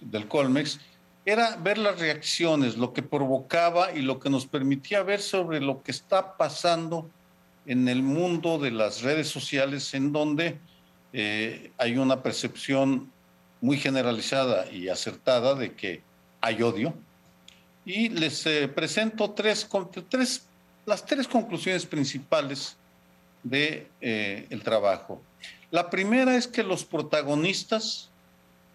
[0.00, 0.80] del Colmex,
[1.24, 5.82] era ver las reacciones, lo que provocaba y lo que nos permitía ver sobre lo
[5.82, 7.08] que está pasando
[7.66, 10.58] en el mundo de las redes sociales, en donde
[11.12, 13.10] eh, hay una percepción
[13.64, 16.02] muy generalizada y acertada de que
[16.42, 16.92] hay odio.
[17.86, 19.66] Y les eh, presento tres,
[20.84, 22.76] las tres conclusiones principales
[23.42, 25.22] del de, eh, trabajo.
[25.70, 28.10] La primera es que los protagonistas,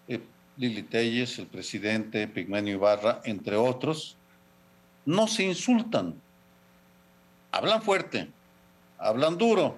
[0.08, 0.22] eh,
[0.58, 4.18] Lili Telles, el presidente, Pigmenio Ibarra, entre otros,
[5.06, 6.16] no se insultan.
[7.52, 8.28] Hablan fuerte,
[8.98, 9.76] hablan duro,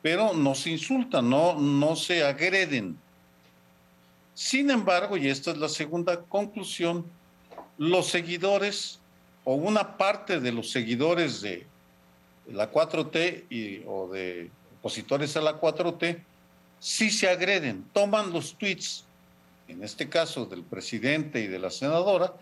[0.00, 3.02] pero no se insultan, no, no se agreden.
[4.34, 7.04] Sin embargo, y esta es la segunda conclusión,
[7.78, 9.00] los seguidores
[9.44, 11.66] o una parte de los seguidores de
[12.50, 16.22] la 4T y, o de opositores a la 4T
[16.78, 19.04] sí se agreden, toman los tweets,
[19.68, 22.34] en este caso del presidente y de la senadora,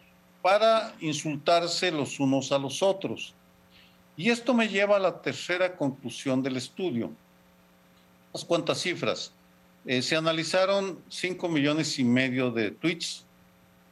[0.43, 3.35] para insultarse los unos a los otros.
[4.17, 7.11] Y esto me lleva a la tercera conclusión del estudio.
[8.33, 9.33] Unas cuantas cifras.
[9.87, 13.25] Eh, se analizaron 5 millones y medio de tweets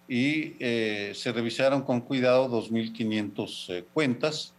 [0.08, 4.54] y eh, se revisaron con cuidado 2.500 eh, cuentas.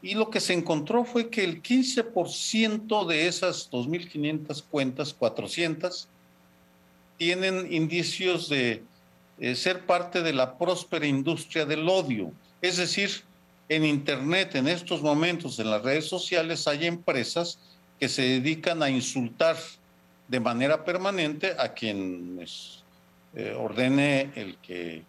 [0.00, 6.08] Y lo que se encontró fue que el 15% de esas 2.500 cuentas, 400,
[7.18, 8.84] tienen indicios de
[9.40, 12.32] eh, ser parte de la próspera industria del odio.
[12.62, 13.10] Es decir,
[13.68, 17.58] en Internet, en estos momentos, en las redes sociales, hay empresas
[17.98, 19.56] que se dedican a insultar
[20.28, 22.84] de manera permanente a quienes
[23.34, 25.02] eh, ordene el que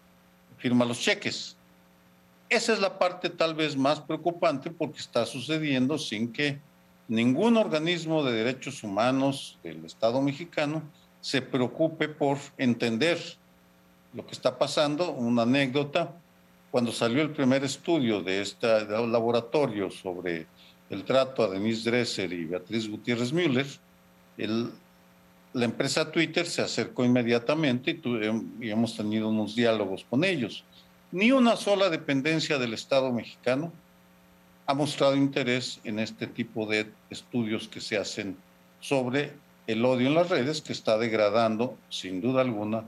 [0.58, 1.55] firma los cheques.
[2.49, 6.60] Esa es la parte tal vez más preocupante porque está sucediendo sin que
[7.08, 10.82] ningún organismo de derechos humanos del Estado mexicano
[11.21, 13.19] se preocupe por entender
[14.13, 15.12] lo que está pasando.
[15.12, 16.12] Una anécdota,
[16.71, 20.47] cuando salió el primer estudio de este laboratorio sobre
[20.89, 23.67] el trato a Denise Dresser y Beatriz Gutiérrez Müller,
[24.38, 24.71] el,
[25.53, 30.63] la empresa Twitter se acercó inmediatamente y, hemos tenido unos diálogos con ellos.
[31.12, 33.71] Ni una sola dependencia del Estado mexicano
[34.67, 38.38] ha mostrado interés en este tipo de estudios que se hacen
[38.79, 39.33] sobre
[39.65, 42.83] el odio en las redes que está degradando, sin duda alguna,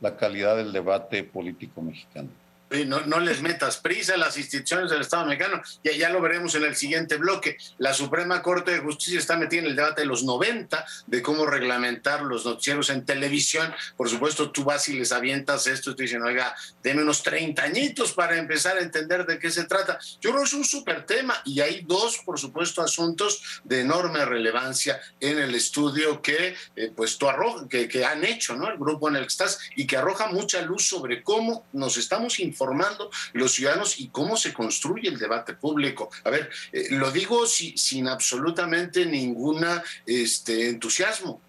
[0.00, 2.28] la calidad del debate político mexicano
[2.86, 5.62] no, les metas prisa las instituciones del Estado mexicano.
[5.84, 7.56] Ya, ya lo veremos en el siguiente bloque.
[7.78, 11.46] La Suprema Corte de Justicia está metida en el debate de los 90 de cómo
[11.46, 13.72] reglamentar los noticieros en televisión.
[13.96, 17.62] Por supuesto, tú vas y les avientas esto y te dicen, oiga, deme unos 30
[17.62, 19.98] añitos para empezar a entender de qué se trata.
[20.20, 24.24] Yo creo que es un súper tema y hay dos, por supuesto, asuntos de enorme
[24.24, 28.68] relevancia en el estudio que, eh, pues, tú arroja, que, que han hecho, ¿no?
[28.68, 32.40] El grupo en el que estás y que arroja mucha luz sobre cómo nos estamos
[32.40, 36.10] informando formando los ciudadanos y cómo se construye el debate público.
[36.22, 41.42] A ver, eh, lo digo sin absolutamente ninguna este, entusiasmo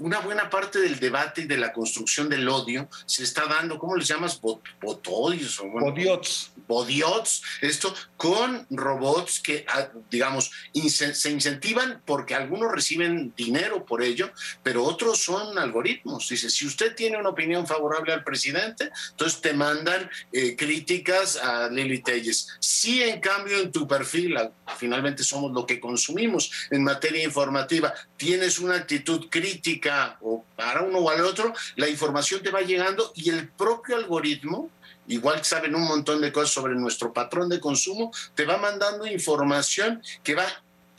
[0.00, 3.96] una buena parte del debate y de la construcción del odio se está dando, ¿cómo
[3.96, 4.40] les llamas?
[4.40, 5.60] Botodios.
[5.62, 6.52] Bodiots.
[6.66, 14.30] Bodiots, esto con robots que, ah, digamos, se incentivan porque algunos reciben dinero por ello,
[14.62, 16.28] pero otros son algoritmos.
[16.28, 21.68] Dice, si usted tiene una opinión favorable al presidente, entonces te mandan eh, críticas a
[21.68, 22.48] Lili Telles.
[22.60, 24.36] Si en cambio en tu perfil,
[24.78, 29.89] finalmente somos lo que consumimos en materia informativa, tienes una actitud crítica,
[30.20, 34.70] o para uno o al otro, la información te va llegando y el propio algoritmo,
[35.08, 39.06] igual que saben un montón de cosas sobre nuestro patrón de consumo, te va mandando
[39.06, 40.46] información que va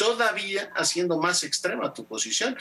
[0.01, 2.57] todavía haciendo más extrema tu posición.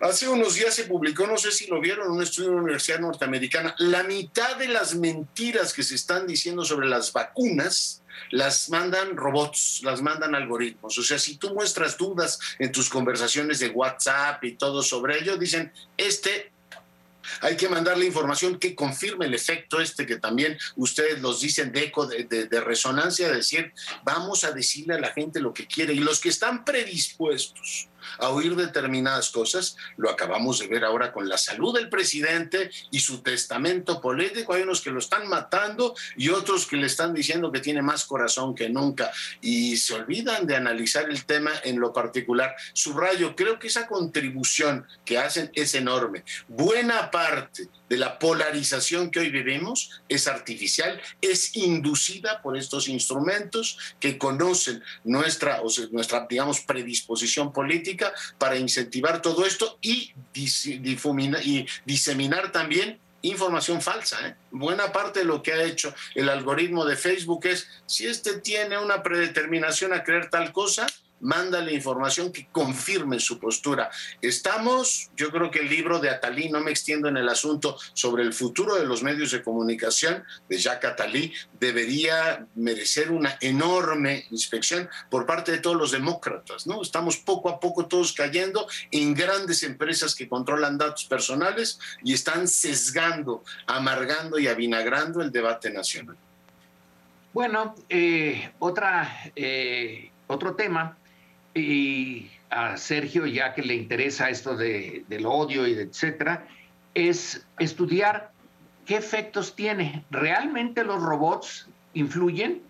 [0.00, 3.00] Hace unos días se publicó, no sé si lo vieron, un estudio de la Universidad
[3.00, 9.16] Norteamericana, la mitad de las mentiras que se están diciendo sobre las vacunas las mandan
[9.16, 10.96] robots, las mandan algoritmos.
[10.98, 15.36] O sea, si tú muestras dudas en tus conversaciones de WhatsApp y todo sobre ello,
[15.36, 16.52] dicen, este
[17.40, 21.84] hay que mandarle información que confirme el efecto este que también ustedes los dicen de
[21.84, 23.72] eco, de, de, resonancia, de decir,
[24.02, 25.94] vamos a decirle a la gente lo que quiere.
[25.94, 29.76] Y los que están predispuestos a oír determinadas cosas.
[29.96, 34.54] Lo acabamos de ver ahora con la salud del presidente y su testamento político.
[34.54, 38.04] Hay unos que lo están matando y otros que le están diciendo que tiene más
[38.04, 42.54] corazón que nunca y se olvidan de analizar el tema en lo particular.
[42.72, 46.24] Subrayo, creo que esa contribución que hacen es enorme.
[46.48, 53.78] Buena parte de la polarización que hoy vivimos es artificial, es inducida por estos instrumentos
[54.00, 62.52] que conocen nuestra, o nuestra digamos, predisposición política para incentivar todo esto y, y diseminar
[62.52, 64.28] también información falsa.
[64.28, 64.36] ¿eh?
[64.50, 68.78] Buena parte de lo que ha hecho el algoritmo de Facebook es, si este tiene
[68.78, 70.86] una predeterminación a creer tal cosa,
[71.24, 73.90] mándale información que confirme su postura.
[74.20, 78.22] Estamos, yo creo que el libro de Atalí, no me extiendo en el asunto sobre
[78.22, 84.88] el futuro de los medios de comunicación de Jacques Atalí, debería merecer una enorme inspección
[85.10, 86.82] por parte de todos los demócratas, ¿no?
[86.82, 92.46] Estamos poco a poco todos cayendo en grandes empresas que controlan datos personales y están
[92.46, 96.16] sesgando, amargando y avinagrando el debate nacional.
[97.32, 100.98] Bueno, eh, otra, eh, otro tema
[101.54, 106.46] y a Sergio, ya que le interesa esto de, del odio y de etcétera,
[106.94, 108.32] es estudiar
[108.86, 110.04] qué efectos tiene.
[110.10, 112.62] ¿Realmente los robots influyen?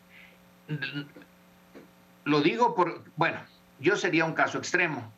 [2.24, 3.40] Lo digo por, bueno,
[3.80, 5.12] yo sería un caso extremo.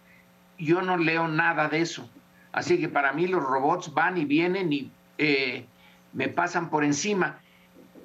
[0.58, 2.08] Yo no leo nada de eso.
[2.52, 5.66] Así que para mí los robots van y vienen y eh,
[6.12, 7.38] me pasan por encima.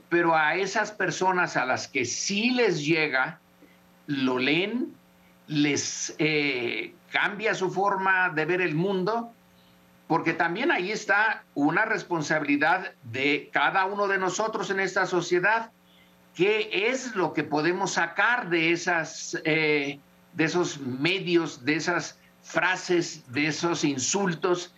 [0.10, 3.40] Pero a esas personas a las que sí les llega,
[4.08, 4.94] lo leen,
[5.52, 9.34] les eh, cambia su forma de ver el mundo,
[10.08, 15.72] porque también ahí está una responsabilidad de cada uno de nosotros en esta sociedad.
[16.36, 20.00] ¿Qué es lo que podemos sacar de, esas, eh,
[20.34, 24.74] de esos medios, de esas frases, de esos insultos?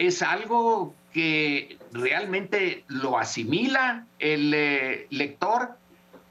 [0.00, 5.78] ¿Es algo que realmente lo asimila el eh, lector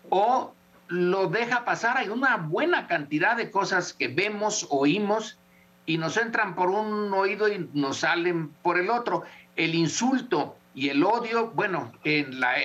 [0.09, 0.53] o
[0.87, 1.97] lo deja pasar?
[1.97, 5.37] Hay una buena cantidad de cosas que vemos, oímos
[5.85, 9.23] y nos entran por un oído y nos salen por el otro.
[9.55, 12.55] El insulto y el odio, bueno, en la,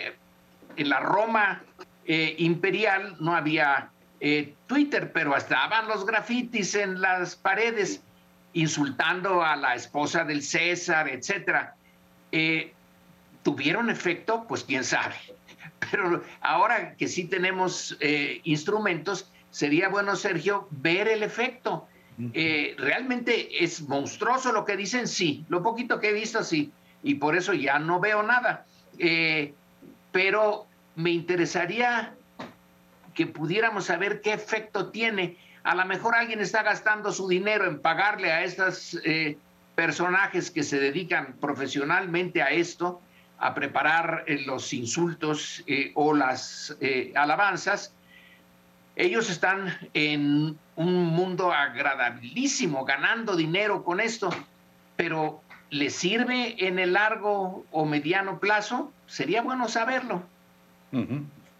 [0.76, 1.62] en la Roma
[2.04, 8.02] eh, imperial no había eh, Twitter, pero estaban los grafitis en las paredes
[8.52, 11.74] insultando a la esposa del César, etcétera.
[12.30, 12.72] Eh,
[13.42, 14.44] ¿Tuvieron efecto?
[14.48, 15.16] Pues quién sabe.
[15.90, 17.96] Pero ahora que sí tenemos
[18.44, 21.86] instrumentos, sería bueno, Sergio, ver el efecto.
[22.34, 26.72] Eh, realmente es monstruoso lo que dicen, sí, lo poquito que he visto, sí,
[27.02, 28.66] y por eso ya no veo nada.
[28.98, 29.54] Eh,
[30.10, 32.14] pero me interesaría
[33.14, 35.36] que pudiéramos saber qué efecto tiene.
[35.64, 39.38] A lo mejor alguien está gastando su dinero en pagarle a estos eh,
[39.74, 43.00] personajes que se dedican profesionalmente a esto,
[43.42, 45.64] a preparar los insultos
[45.94, 46.76] o las
[47.14, 47.92] alabanzas.
[48.94, 54.30] Ellos están en un mundo agradabilísimo, ganando dinero con esto,
[54.96, 58.92] pero ¿le sirve en el largo o mediano plazo?
[59.06, 60.22] Sería bueno saberlo.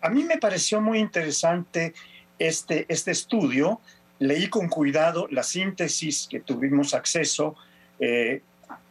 [0.03, 1.95] A mí me pareció muy interesante
[2.39, 3.81] este, este estudio.
[4.19, 7.57] Leí con cuidado la síntesis que tuvimos acceso
[7.99, 8.43] eh,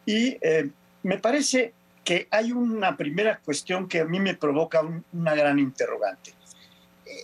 [0.04, 0.70] y eh,
[1.02, 1.72] me parece
[2.04, 4.82] que hay una primera cuestión que a mí me provoca
[5.12, 6.34] una gran interrogante.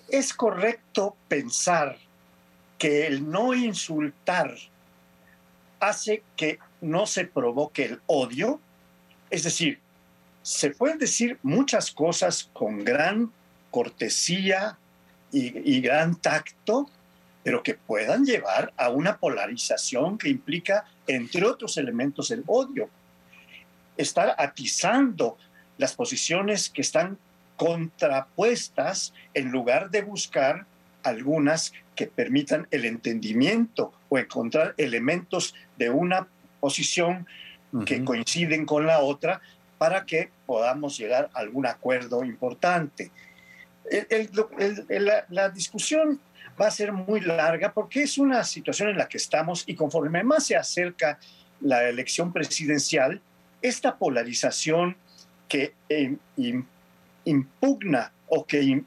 [0.08, 1.96] ¿Es correcto pensar
[2.78, 4.54] que el no insultar
[5.80, 8.60] hace que no se provoque el odio.
[9.30, 9.80] Es decir,
[10.42, 13.32] se pueden decir muchas cosas con gran
[13.70, 14.78] cortesía
[15.30, 16.88] y, gran tacto,
[17.44, 22.88] pero que puedan llevar a una polarización que implica, entre otros elementos, el odio.
[23.98, 25.36] Estar atizando
[25.76, 27.18] las posiciones que están
[27.56, 30.64] contrapuestas en lugar de buscar
[31.02, 36.28] algunas que permitan el entendimiento o encontrar elementos de una
[36.60, 37.26] posición
[37.84, 39.40] que coinciden con la otra
[39.76, 43.10] para que podamos llegar a algún acuerdo importante.
[45.28, 46.20] la, discusión
[46.60, 50.24] va a ser muy larga porque es una situación en la que estamos y conforme
[50.24, 51.18] más se acerca
[51.60, 53.20] la elección presidencial,
[53.62, 54.96] esta polarización
[55.48, 56.16] que eh,
[57.24, 58.82] impugna o que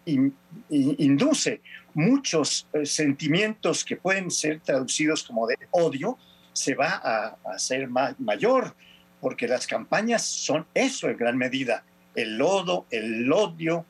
[0.70, 1.62] induce
[1.94, 6.18] muchos eh, sentimientos que pueden ser traducidos como de odio,
[6.54, 8.76] se va a, hacer mayor,
[9.20, 11.84] porque las campañas son eso en gran medida,
[12.16, 13.86] el lodo, el odio,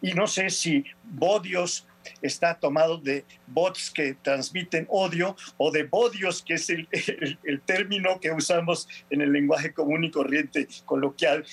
[0.00, 1.86] y no sé si bodios
[2.20, 6.88] está tomado de bots que transmiten odio o de bodios, que es el,
[7.64, 11.44] término que usamos en el lenguaje común y corriente coloquial.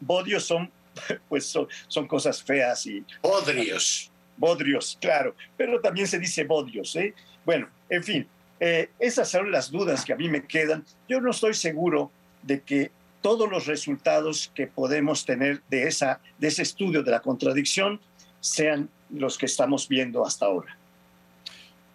[0.00, 0.70] Bodios son,
[1.28, 3.04] pues son, son cosas feas y...
[3.22, 6.96] Bodrios bodrios, claro, pero también se dice bodrios.
[6.96, 7.14] ¿eh?
[7.44, 8.26] Bueno, en fin,
[8.58, 10.84] eh, esas son las dudas que a mí me quedan.
[11.08, 12.10] Yo no estoy seguro
[12.42, 12.90] de que
[13.20, 18.00] todos los resultados que podemos tener de, esa, de ese estudio de la contradicción
[18.42, 20.76] sean los que estamos viendo hasta ahora.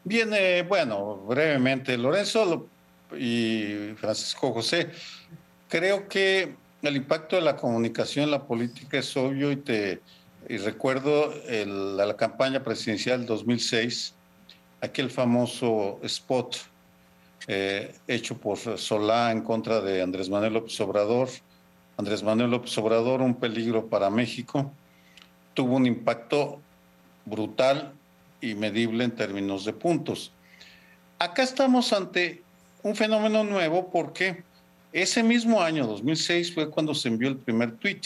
[0.04, 0.30] Bien,
[0.68, 2.68] bueno, brevemente, Lorenzo
[3.16, 4.90] y Francisco José,
[5.68, 10.02] creo que el impacto de la comunicación en la política es obvio y te
[10.50, 11.34] y recuerdo
[11.66, 14.16] la campaña presidencial 2006,
[14.80, 16.56] aquel famoso spot
[17.48, 21.30] eh, hecho por Solá en contra de Andrés Manuel López Obrador.
[21.98, 24.72] Andrés Manuel López Obrador, un peligro para México,
[25.58, 26.62] tuvo un impacto
[27.26, 27.92] brutal
[28.40, 30.32] y medible en términos de puntos.
[31.18, 32.44] Acá estamos ante
[32.84, 34.44] un fenómeno nuevo porque
[34.94, 38.02] ese mismo año, 2006, fue cuando se envió el primer tweet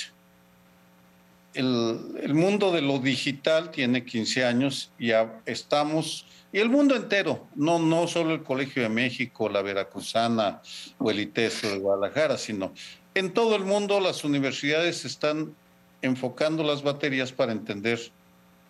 [1.54, 7.47] el, mundo de lo digital tiene 15 años y ya estamos, y el mundo entero,
[7.56, 10.62] no, no solo el Colegio de México, la Veracruzana
[10.97, 12.74] o el ITESO de Guadalajara, sino
[13.14, 15.54] en todo el mundo las universidades están
[16.02, 17.99] enfocando las baterías para entender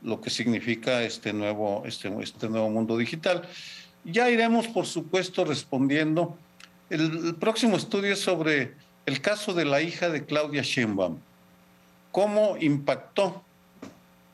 [0.02, 3.48] lo que significa este nuevo, este, este nuevo mundo digital.
[4.04, 6.36] Ya iremos, por supuesto, respondiendo.
[6.90, 8.74] El, el próximo estudio es sobre
[9.06, 11.18] el caso de la hija de Claudia Sheinbaum
[12.12, 13.44] cómo impactó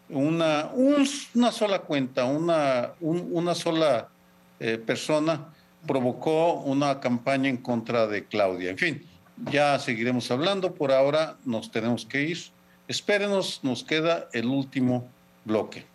[0.10, 4.10] una, una sola cuenta, una, una sola
[4.60, 5.54] eh, persona
[5.86, 8.72] provocó una campaña en contra de Claudia.
[8.72, 9.06] En fin,
[9.52, 10.74] Ya seguiremos hablando.
[10.74, 12.39] Por ahora nos tenemos que ir.
[12.88, 15.09] Espérenos, nos queda el último
[15.43, 15.85] bloque.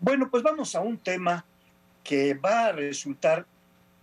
[0.00, 1.44] Bueno, pues vamos a un tema
[2.02, 3.46] que va a resultar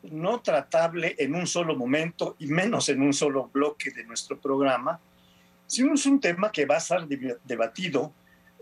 [0.04, 5.00] no tratable en un solo momento y menos en un solo bloque de nuestro programa,
[5.68, 7.08] sino es un tema que va a ser
[7.44, 8.14] debatido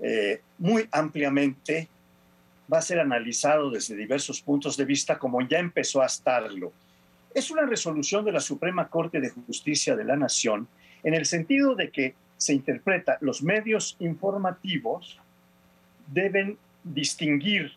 [0.02, 1.88] eh, muy ampliamente,
[2.72, 6.74] va a ser analizado desde diversos puntos de vista como ya empezó a estarlo.
[7.34, 10.68] Es una resolución de la Suprema Corte de Justicia de la Nación
[11.04, 15.20] en el sentido de que se interpreta los medios informativos
[16.08, 17.74] deben distinguir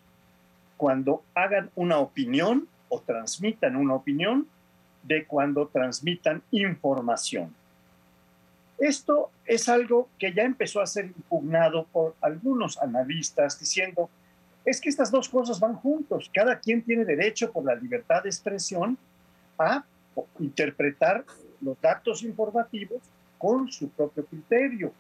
[0.77, 4.47] cuando hagan una opinión o transmitan una opinión
[5.03, 7.55] de cuando transmitan información.
[8.79, 14.09] Esto es algo que ya empezó a ser impugnado por algunos analistas diciendo,
[14.65, 18.29] es que estas dos cosas van juntos, cada quien tiene derecho por la libertad de
[18.29, 18.99] expresión
[19.59, 19.85] a
[20.39, 21.25] interpretar
[21.61, 23.01] los datos informativos
[23.39, 24.93] con su propio criterio.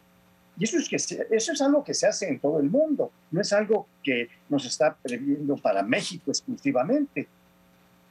[0.59, 3.41] Y eso es, que eso es algo que se hace en todo el mundo, no
[3.41, 7.27] es algo que nos está previendo para México exclusivamente.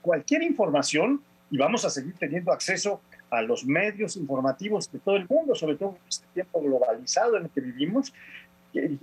[0.02, 1.22] Cualquier información,
[1.52, 5.76] y vamos a seguir teniendo acceso a los medios informativos de todo el mundo, sobre
[5.76, 8.12] todo en este tiempo globalizado en el que vivimos,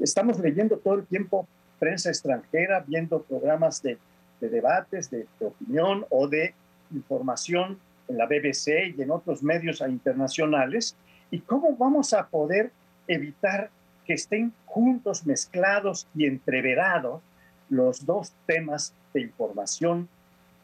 [0.00, 1.46] estamos leyendo todo el tiempo
[1.78, 3.98] prensa extranjera, viendo programas de,
[4.40, 6.54] debates, de, de opinión o de
[6.92, 7.78] información
[8.08, 10.96] en la BBC y en otros medios internacionales.
[11.30, 12.70] ¿Y cómo vamos a poder
[13.06, 13.70] evitar
[14.06, 17.22] que estén juntos, mezclados y entreverados
[17.68, 20.08] los dos temas de información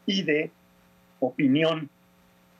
[0.05, 0.51] y de
[1.19, 1.89] opinión.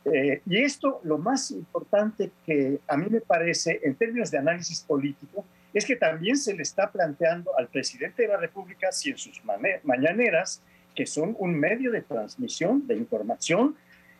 [0.05, 4.81] Eh, y esto, lo más importante que a mí me parece en términos de análisis
[4.81, 5.43] político,
[5.73, 9.41] es que también se le está planteando al presidente de la República, si en sus
[9.83, 10.61] mañaneras,
[10.95, 13.75] que son un medio de transmisión de información,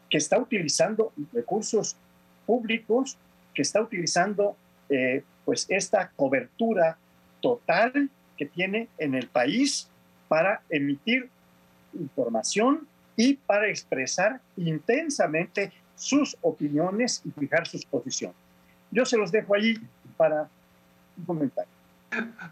[0.10, 1.96] que está utilizando recursos
[2.46, 3.18] públicos,
[3.54, 4.56] que está utilizando
[4.90, 6.98] eh, pues esta cobertura
[7.42, 9.88] total que tiene en el país
[10.28, 11.30] para emitir
[11.94, 18.36] información y para expresar intensamente sus opiniones y fijar sus posiciones.
[18.92, 19.78] Yo se los dejo ahí
[20.18, 20.50] para
[21.18, 21.72] un comentario.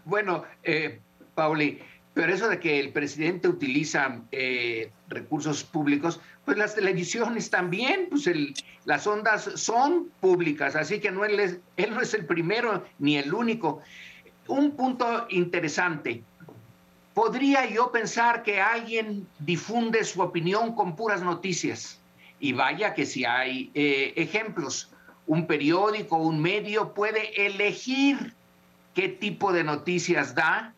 [0.04, 1.00] Bueno, eh,
[1.34, 1.80] Pauli,
[2.14, 8.30] pero eso de que el presidente utiliza eh, recursos públicos, pues las televisiones también, pues
[8.84, 13.34] las ondas son públicas, así que no él, él no es el primero ni el
[13.34, 13.82] único.
[14.46, 16.22] Un punto interesante.
[17.14, 22.00] ¿Podría yo pensar que alguien difunde su opinión con puras noticias?
[22.38, 24.90] Y vaya que si hay eh, ejemplos.
[25.26, 28.34] Un periódico, un medio puede elegir
[28.94, 30.74] qué tipo de noticias da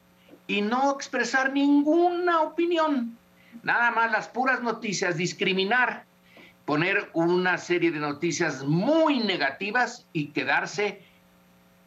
[0.46, 3.16] y no expresar ninguna opinión,
[3.62, 6.04] nada más las puras noticias, discriminar,
[6.64, 11.02] poner una serie de noticias muy negativas y quedarse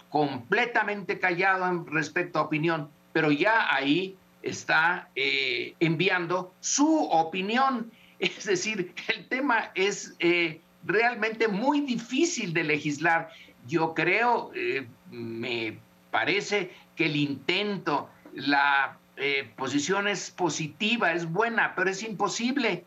[0.09, 7.91] completamente callado respecto a opinión, pero ya ahí está eh, enviando su opinión.
[8.19, 13.29] Es decir, el tema es eh, realmente muy difícil de legislar.
[13.65, 15.79] Yo creo, eh, me
[16.11, 22.85] parece que el intento la eh, posición es positiva, es buena, pero es imposible.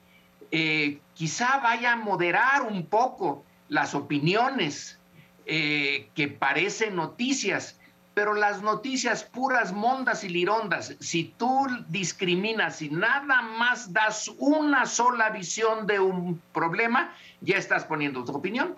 [0.51, 4.99] Eh, quizá vaya a moderar un poco las opiniones
[5.47, 7.79] eh, que parecen noticias,
[8.15, 14.85] pero las noticias puras, mondas y lirondas, si tú discriminas y nada más das una
[14.87, 18.75] sola visión de un problema, ya estás poniendo tu opinión.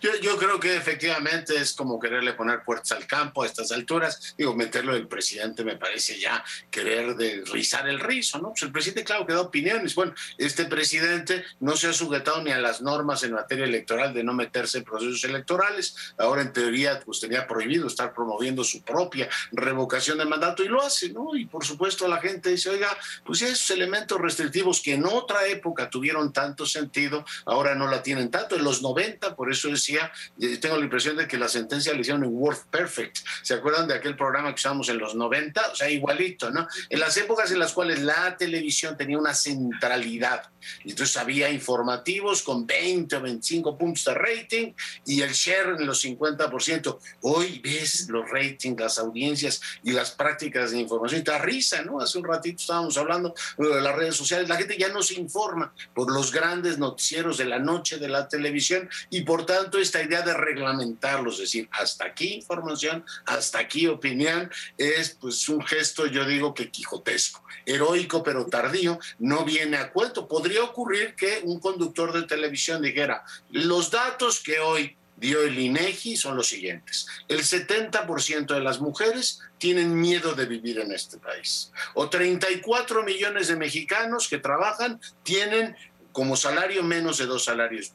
[0.00, 4.34] Yo, creo que efectivamente es como quererle poner puertas al campo a estas alturas.
[4.36, 8.50] Digo, meterlo del presidente me parece ya querer de rizar el rizo, ¿no?
[8.50, 9.94] Pues el presidente, claro, que da opiniones.
[9.94, 14.24] Bueno, este presidente no se ha sujetado ni a las normas en materia electoral de
[14.24, 15.94] no meterse en procesos electorales.
[16.18, 20.82] Ahora, en teoría, pues tenía prohibido estar promoviendo su propia revocación de mandato y lo
[20.82, 21.34] hace, ¿no?
[21.34, 25.90] Y por supuesto, la gente dice, oiga, pues esos elementos restrictivos que en otra época
[25.90, 28.56] tuvieron tanto sentido, ahora no la tienen tanto.
[28.56, 30.12] En los 90, por eso decía,
[30.60, 33.18] tengo la impresión de que la sentencia la hicieron en Word Perfect.
[33.42, 35.72] ¿Se acuerdan de aquel programa que usamos en los 90?
[35.72, 36.66] O sea, igualito, ¿no?
[36.88, 40.50] En las épocas en las cuales la televisión tenía una centralidad,
[40.84, 44.72] entonces había informativos con 20 o 25 puntos de rating
[45.06, 46.98] y el share en los 50%.
[47.22, 51.82] Hoy ves los ratings, las audiencias y las prácticas de información y te da risa,
[51.82, 52.00] ¿no?
[52.00, 55.72] Hace un ratito estábamos hablando de las redes sociales, la gente ya no se informa
[55.94, 60.22] por los grandes noticieros de la noche de la televisión y por tanto esta idea
[60.22, 66.24] de reglamentarlos, es decir, hasta aquí información, hasta aquí opinión, es pues un gesto, yo
[66.24, 70.26] digo que quijotesco, heroico pero tardío, no viene a cuento.
[70.26, 76.16] Podría ocurrir que un conductor de televisión dijera, los datos que hoy dio el INEGI
[76.16, 77.06] son los siguientes.
[77.28, 81.70] El 70% de las mujeres tienen miedo de vivir en este país.
[81.94, 85.76] O 34 millones de mexicanos que trabajan tienen
[86.12, 87.92] como salario menos de dos salarios,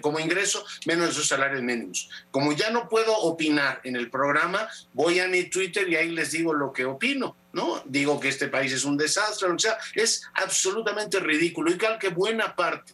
[0.00, 2.08] como ingreso menos de dos salarios mínimos.
[2.30, 6.32] Como ya no puedo opinar en el programa, voy a mi Twitter y ahí les
[6.32, 7.36] digo lo que opino.
[7.52, 7.82] ¿No?
[7.86, 11.72] Digo que este país es un desastre, o sea, es absolutamente ridículo.
[11.78, 12.92] Creo que buena parte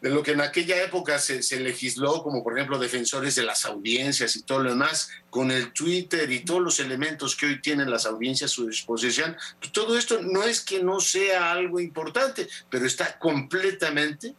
[0.00, 3.64] de lo que en aquella época se, se, legisló, como por ejemplo defensores de las
[3.64, 7.90] audiencias y todo lo demás, con el Twitter y todos los elementos que hoy tienen
[7.90, 9.36] las audiencias a su disposición,
[9.72, 14.34] todo esto no es que no sea algo importante, pero está completamente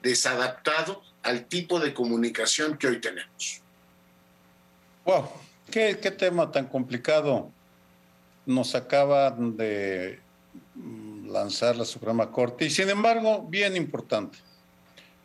[0.00, 3.62] desadaptado al tipo de comunicación que hoy tenemos.
[5.04, 5.28] Wow,
[5.70, 7.52] qué, qué tema tan complicado
[8.46, 10.20] nos acaba de
[11.26, 12.66] lanzar la Suprema Corte.
[12.66, 14.38] Y sin embargo bien importante,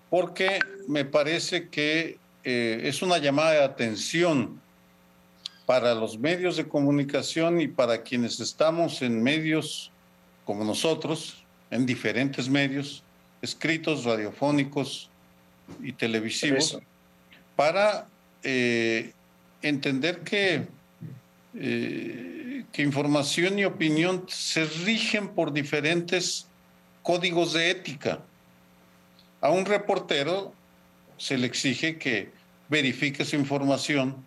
[0.10, 4.62] porque me parece que eh, es una llamada de atención
[5.66, 9.92] para los medios de comunicación y para quienes estamos en medios
[10.46, 13.04] como nosotros, en diferentes medios,
[13.42, 15.10] escritos, radiofónicos
[15.82, 16.80] y televisivos,
[17.58, 18.08] para
[18.44, 19.12] eh,
[19.62, 20.66] entender que
[21.60, 26.48] eh, que información y opinión se rigen por diferentes
[27.02, 28.20] códigos de ética.
[29.42, 30.54] A un reportero
[31.18, 32.32] se le exige que
[32.70, 34.26] verifique su información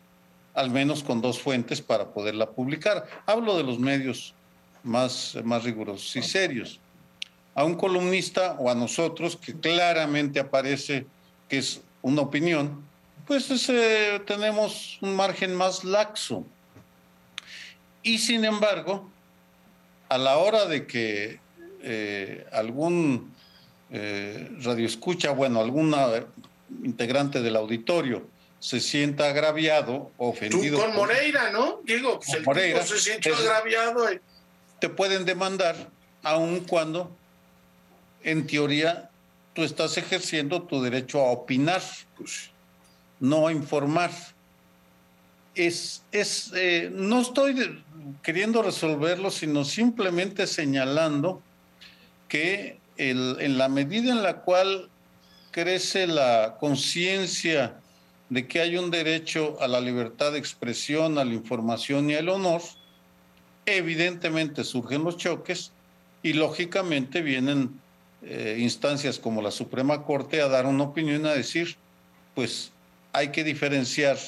[0.54, 3.06] al menos con dos fuentes para poderla publicar.
[3.26, 4.34] Hablo de los medios
[4.82, 6.80] más, más rigurosos y serios.
[7.54, 11.06] A un columnista o a nosotros que claramente aparece
[11.48, 12.84] que es una opinión,
[13.26, 13.48] pues
[14.26, 16.44] tenemos un margen más laxo.
[18.02, 19.10] Y sin embargo,
[20.08, 21.40] a la hora de que
[21.82, 23.34] eh, algún
[23.90, 26.26] eh, radioescucha, bueno, alguna
[26.84, 28.26] integrante del auditorio
[28.60, 30.78] se sienta agraviado, ofendido.
[30.78, 31.80] Tú con Moreira, ¿no?
[31.84, 34.06] Digo, pues el Moreira, se siente agraviado.
[34.78, 35.76] Te pueden demandar,
[36.22, 37.16] aun cuando,
[38.22, 39.10] en teoría,
[39.54, 41.82] tú estás ejerciendo tu derecho a opinar,
[42.16, 42.50] pues,
[43.18, 44.10] no a informar.
[45.54, 47.82] Es, es eh, no estoy
[48.22, 51.42] queriendo resolverlo, sino simplemente señalando
[52.28, 54.90] que en la medida en la cual
[55.50, 57.80] crece la conciencia
[58.28, 62.28] de que hay un derecho a la libertad de expresión, a la información y al
[62.28, 62.62] honor,
[63.66, 65.72] evidentemente surgen los choques
[66.22, 67.80] y lógicamente vienen
[68.22, 71.76] eh, instancias como la Suprema Corte a dar una opinión, a decir,
[72.34, 72.70] pues
[73.12, 74.18] hay que diferenciar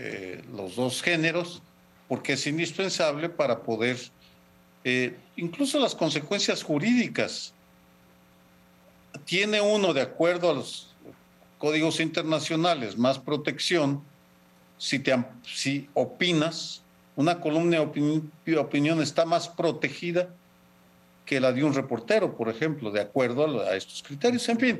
[0.00, 1.60] eh, los dos géneros
[2.06, 3.98] porque es indispensable para poder,
[4.84, 7.52] eh, incluso las consecuencias jurídicas,
[9.24, 10.94] tiene uno, de acuerdo a los
[11.58, 14.00] códigos internacionales, más protección
[14.78, 16.82] si, te, si opinas,
[17.16, 17.84] una columna
[18.46, 20.28] de opinión, está más protegida
[21.28, 24.48] que la de un reportero, por ejemplo, de acuerdo a, estos criterios.
[24.48, 24.78] En fin,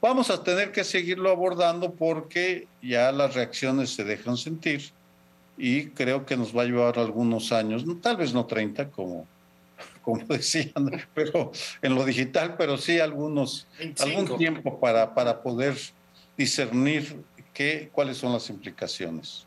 [0.00, 4.90] vamos a tener que seguirlo abordando porque ya las reacciones se dejan sentir
[5.58, 9.26] y creo que nos va a llevar algunos años, tal vez no 30 como,
[10.02, 10.72] como decían,
[11.14, 13.66] pero en lo digital, pero sí algunos,
[14.00, 15.76] algún tiempo para, para poder
[16.38, 17.22] discernir
[17.52, 19.46] qué, cuáles son las implicaciones.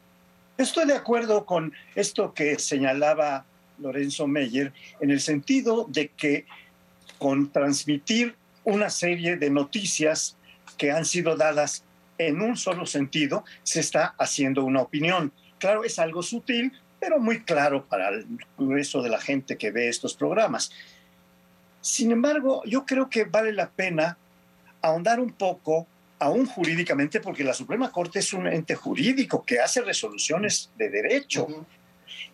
[0.60, 3.46] Estoy de acuerdo con esto que señalaba
[3.80, 6.46] Lorenzo Meyer, en el sentido de que
[7.18, 10.38] con transmitir una serie de noticias
[10.78, 11.84] que han sido dadas
[12.18, 15.32] en un solo sentido, se está haciendo una opinión.
[15.60, 18.26] Claro, es algo sutil, pero muy claro para el
[18.58, 20.72] grueso de la gente que ve estos programas.
[21.82, 24.18] Sin embargo, yo creo que vale la pena
[24.82, 25.88] ahondar un poco,
[26.20, 31.48] aún jurídicamente, porque la Suprema Corte es un ente jurídico que hace resoluciones de derecho.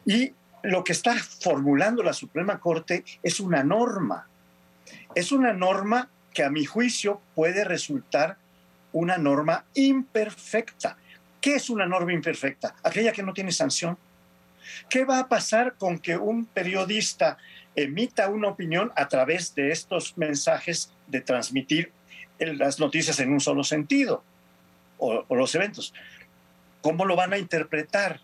[0.05, 0.31] Y
[0.63, 4.27] lo que está formulando la Suprema Corte es una norma.
[5.15, 8.37] Es una norma que a mi juicio puede resultar
[8.93, 10.97] una norma imperfecta.
[11.39, 12.75] ¿Qué es una norma imperfecta?
[12.83, 13.97] Aquella que no tiene sanción.
[14.89, 17.37] ¿Qué va a pasar con que un periodista
[17.75, 21.91] emita una opinión a través de estos mensajes de transmitir
[22.39, 24.23] las noticias en un solo sentido
[24.97, 25.93] o, los eventos?
[26.81, 28.21] ¿Cómo lo van a interpretar?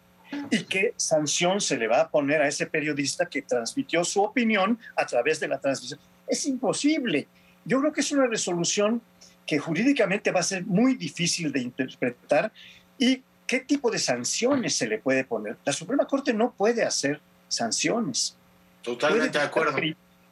[0.49, 4.79] ¿Y qué sanción se le va a poner a ese periodista que transmitió su opinión
[4.95, 5.99] a través de la transmisión?
[6.27, 7.27] Es imposible.
[7.65, 9.01] Yo creo que es una resolución
[9.45, 12.51] que jurídicamente va a ser muy difícil de interpretar
[12.97, 15.57] y qué tipo de sanciones se le puede poner.
[15.65, 18.37] La Suprema Corte no puede hacer sanciones.
[18.81, 19.77] Totalmente de acuerdo.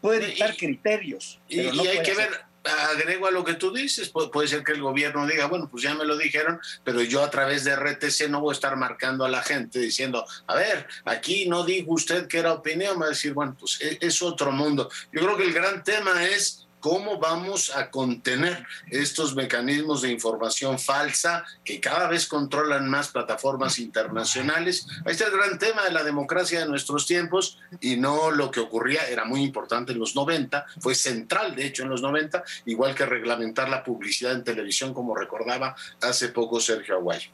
[0.02, 1.40] Puede dictar criterios.
[1.48, 2.30] Y, hay que ver,
[2.92, 5.94] agrego a lo que tú dices, puede, ser que el gobierno diga, bueno, pues ya
[5.94, 9.30] me lo dijeron, pero yo a través de RTC no voy a estar marcando a
[9.30, 13.34] la gente diciendo, a ver, aquí no dijo usted que era opinión, va a decir,
[13.34, 14.90] bueno, pues es, es otro mundo.
[15.12, 20.78] Yo creo que el gran tema es cómo vamos a contener estos mecanismos de información
[20.78, 24.86] falsa que cada vez controlan más plataformas internacionales.
[25.04, 28.60] Este es el gran tema de la democracia de nuestros tiempos y no lo que
[28.60, 32.94] ocurría, era muy importante en los 90, fue central de hecho en los 90, igual
[32.94, 37.32] que reglamentar la publicidad en televisión, como recordaba hace poco Sergio Aguayo.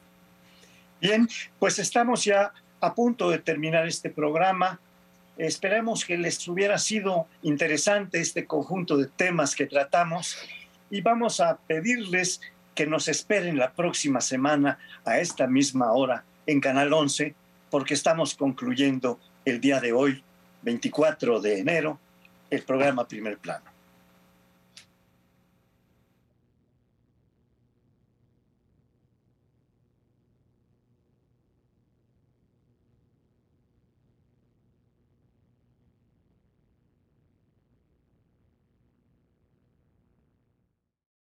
[1.02, 1.28] Bien,
[1.60, 4.80] pues estamos ya a punto de terminar este programa.
[5.38, 10.38] Esperemos que les hubiera sido interesante este conjunto de temas que tratamos
[10.90, 12.42] y vamos a pedirles
[12.76, 17.36] que nos esperen la próxima semana a esta misma hora en Canal 11
[17.70, 20.24] porque estamos concluyendo el día de hoy,
[20.62, 22.00] 24 de enero,
[22.50, 23.71] el programa Primer Plano.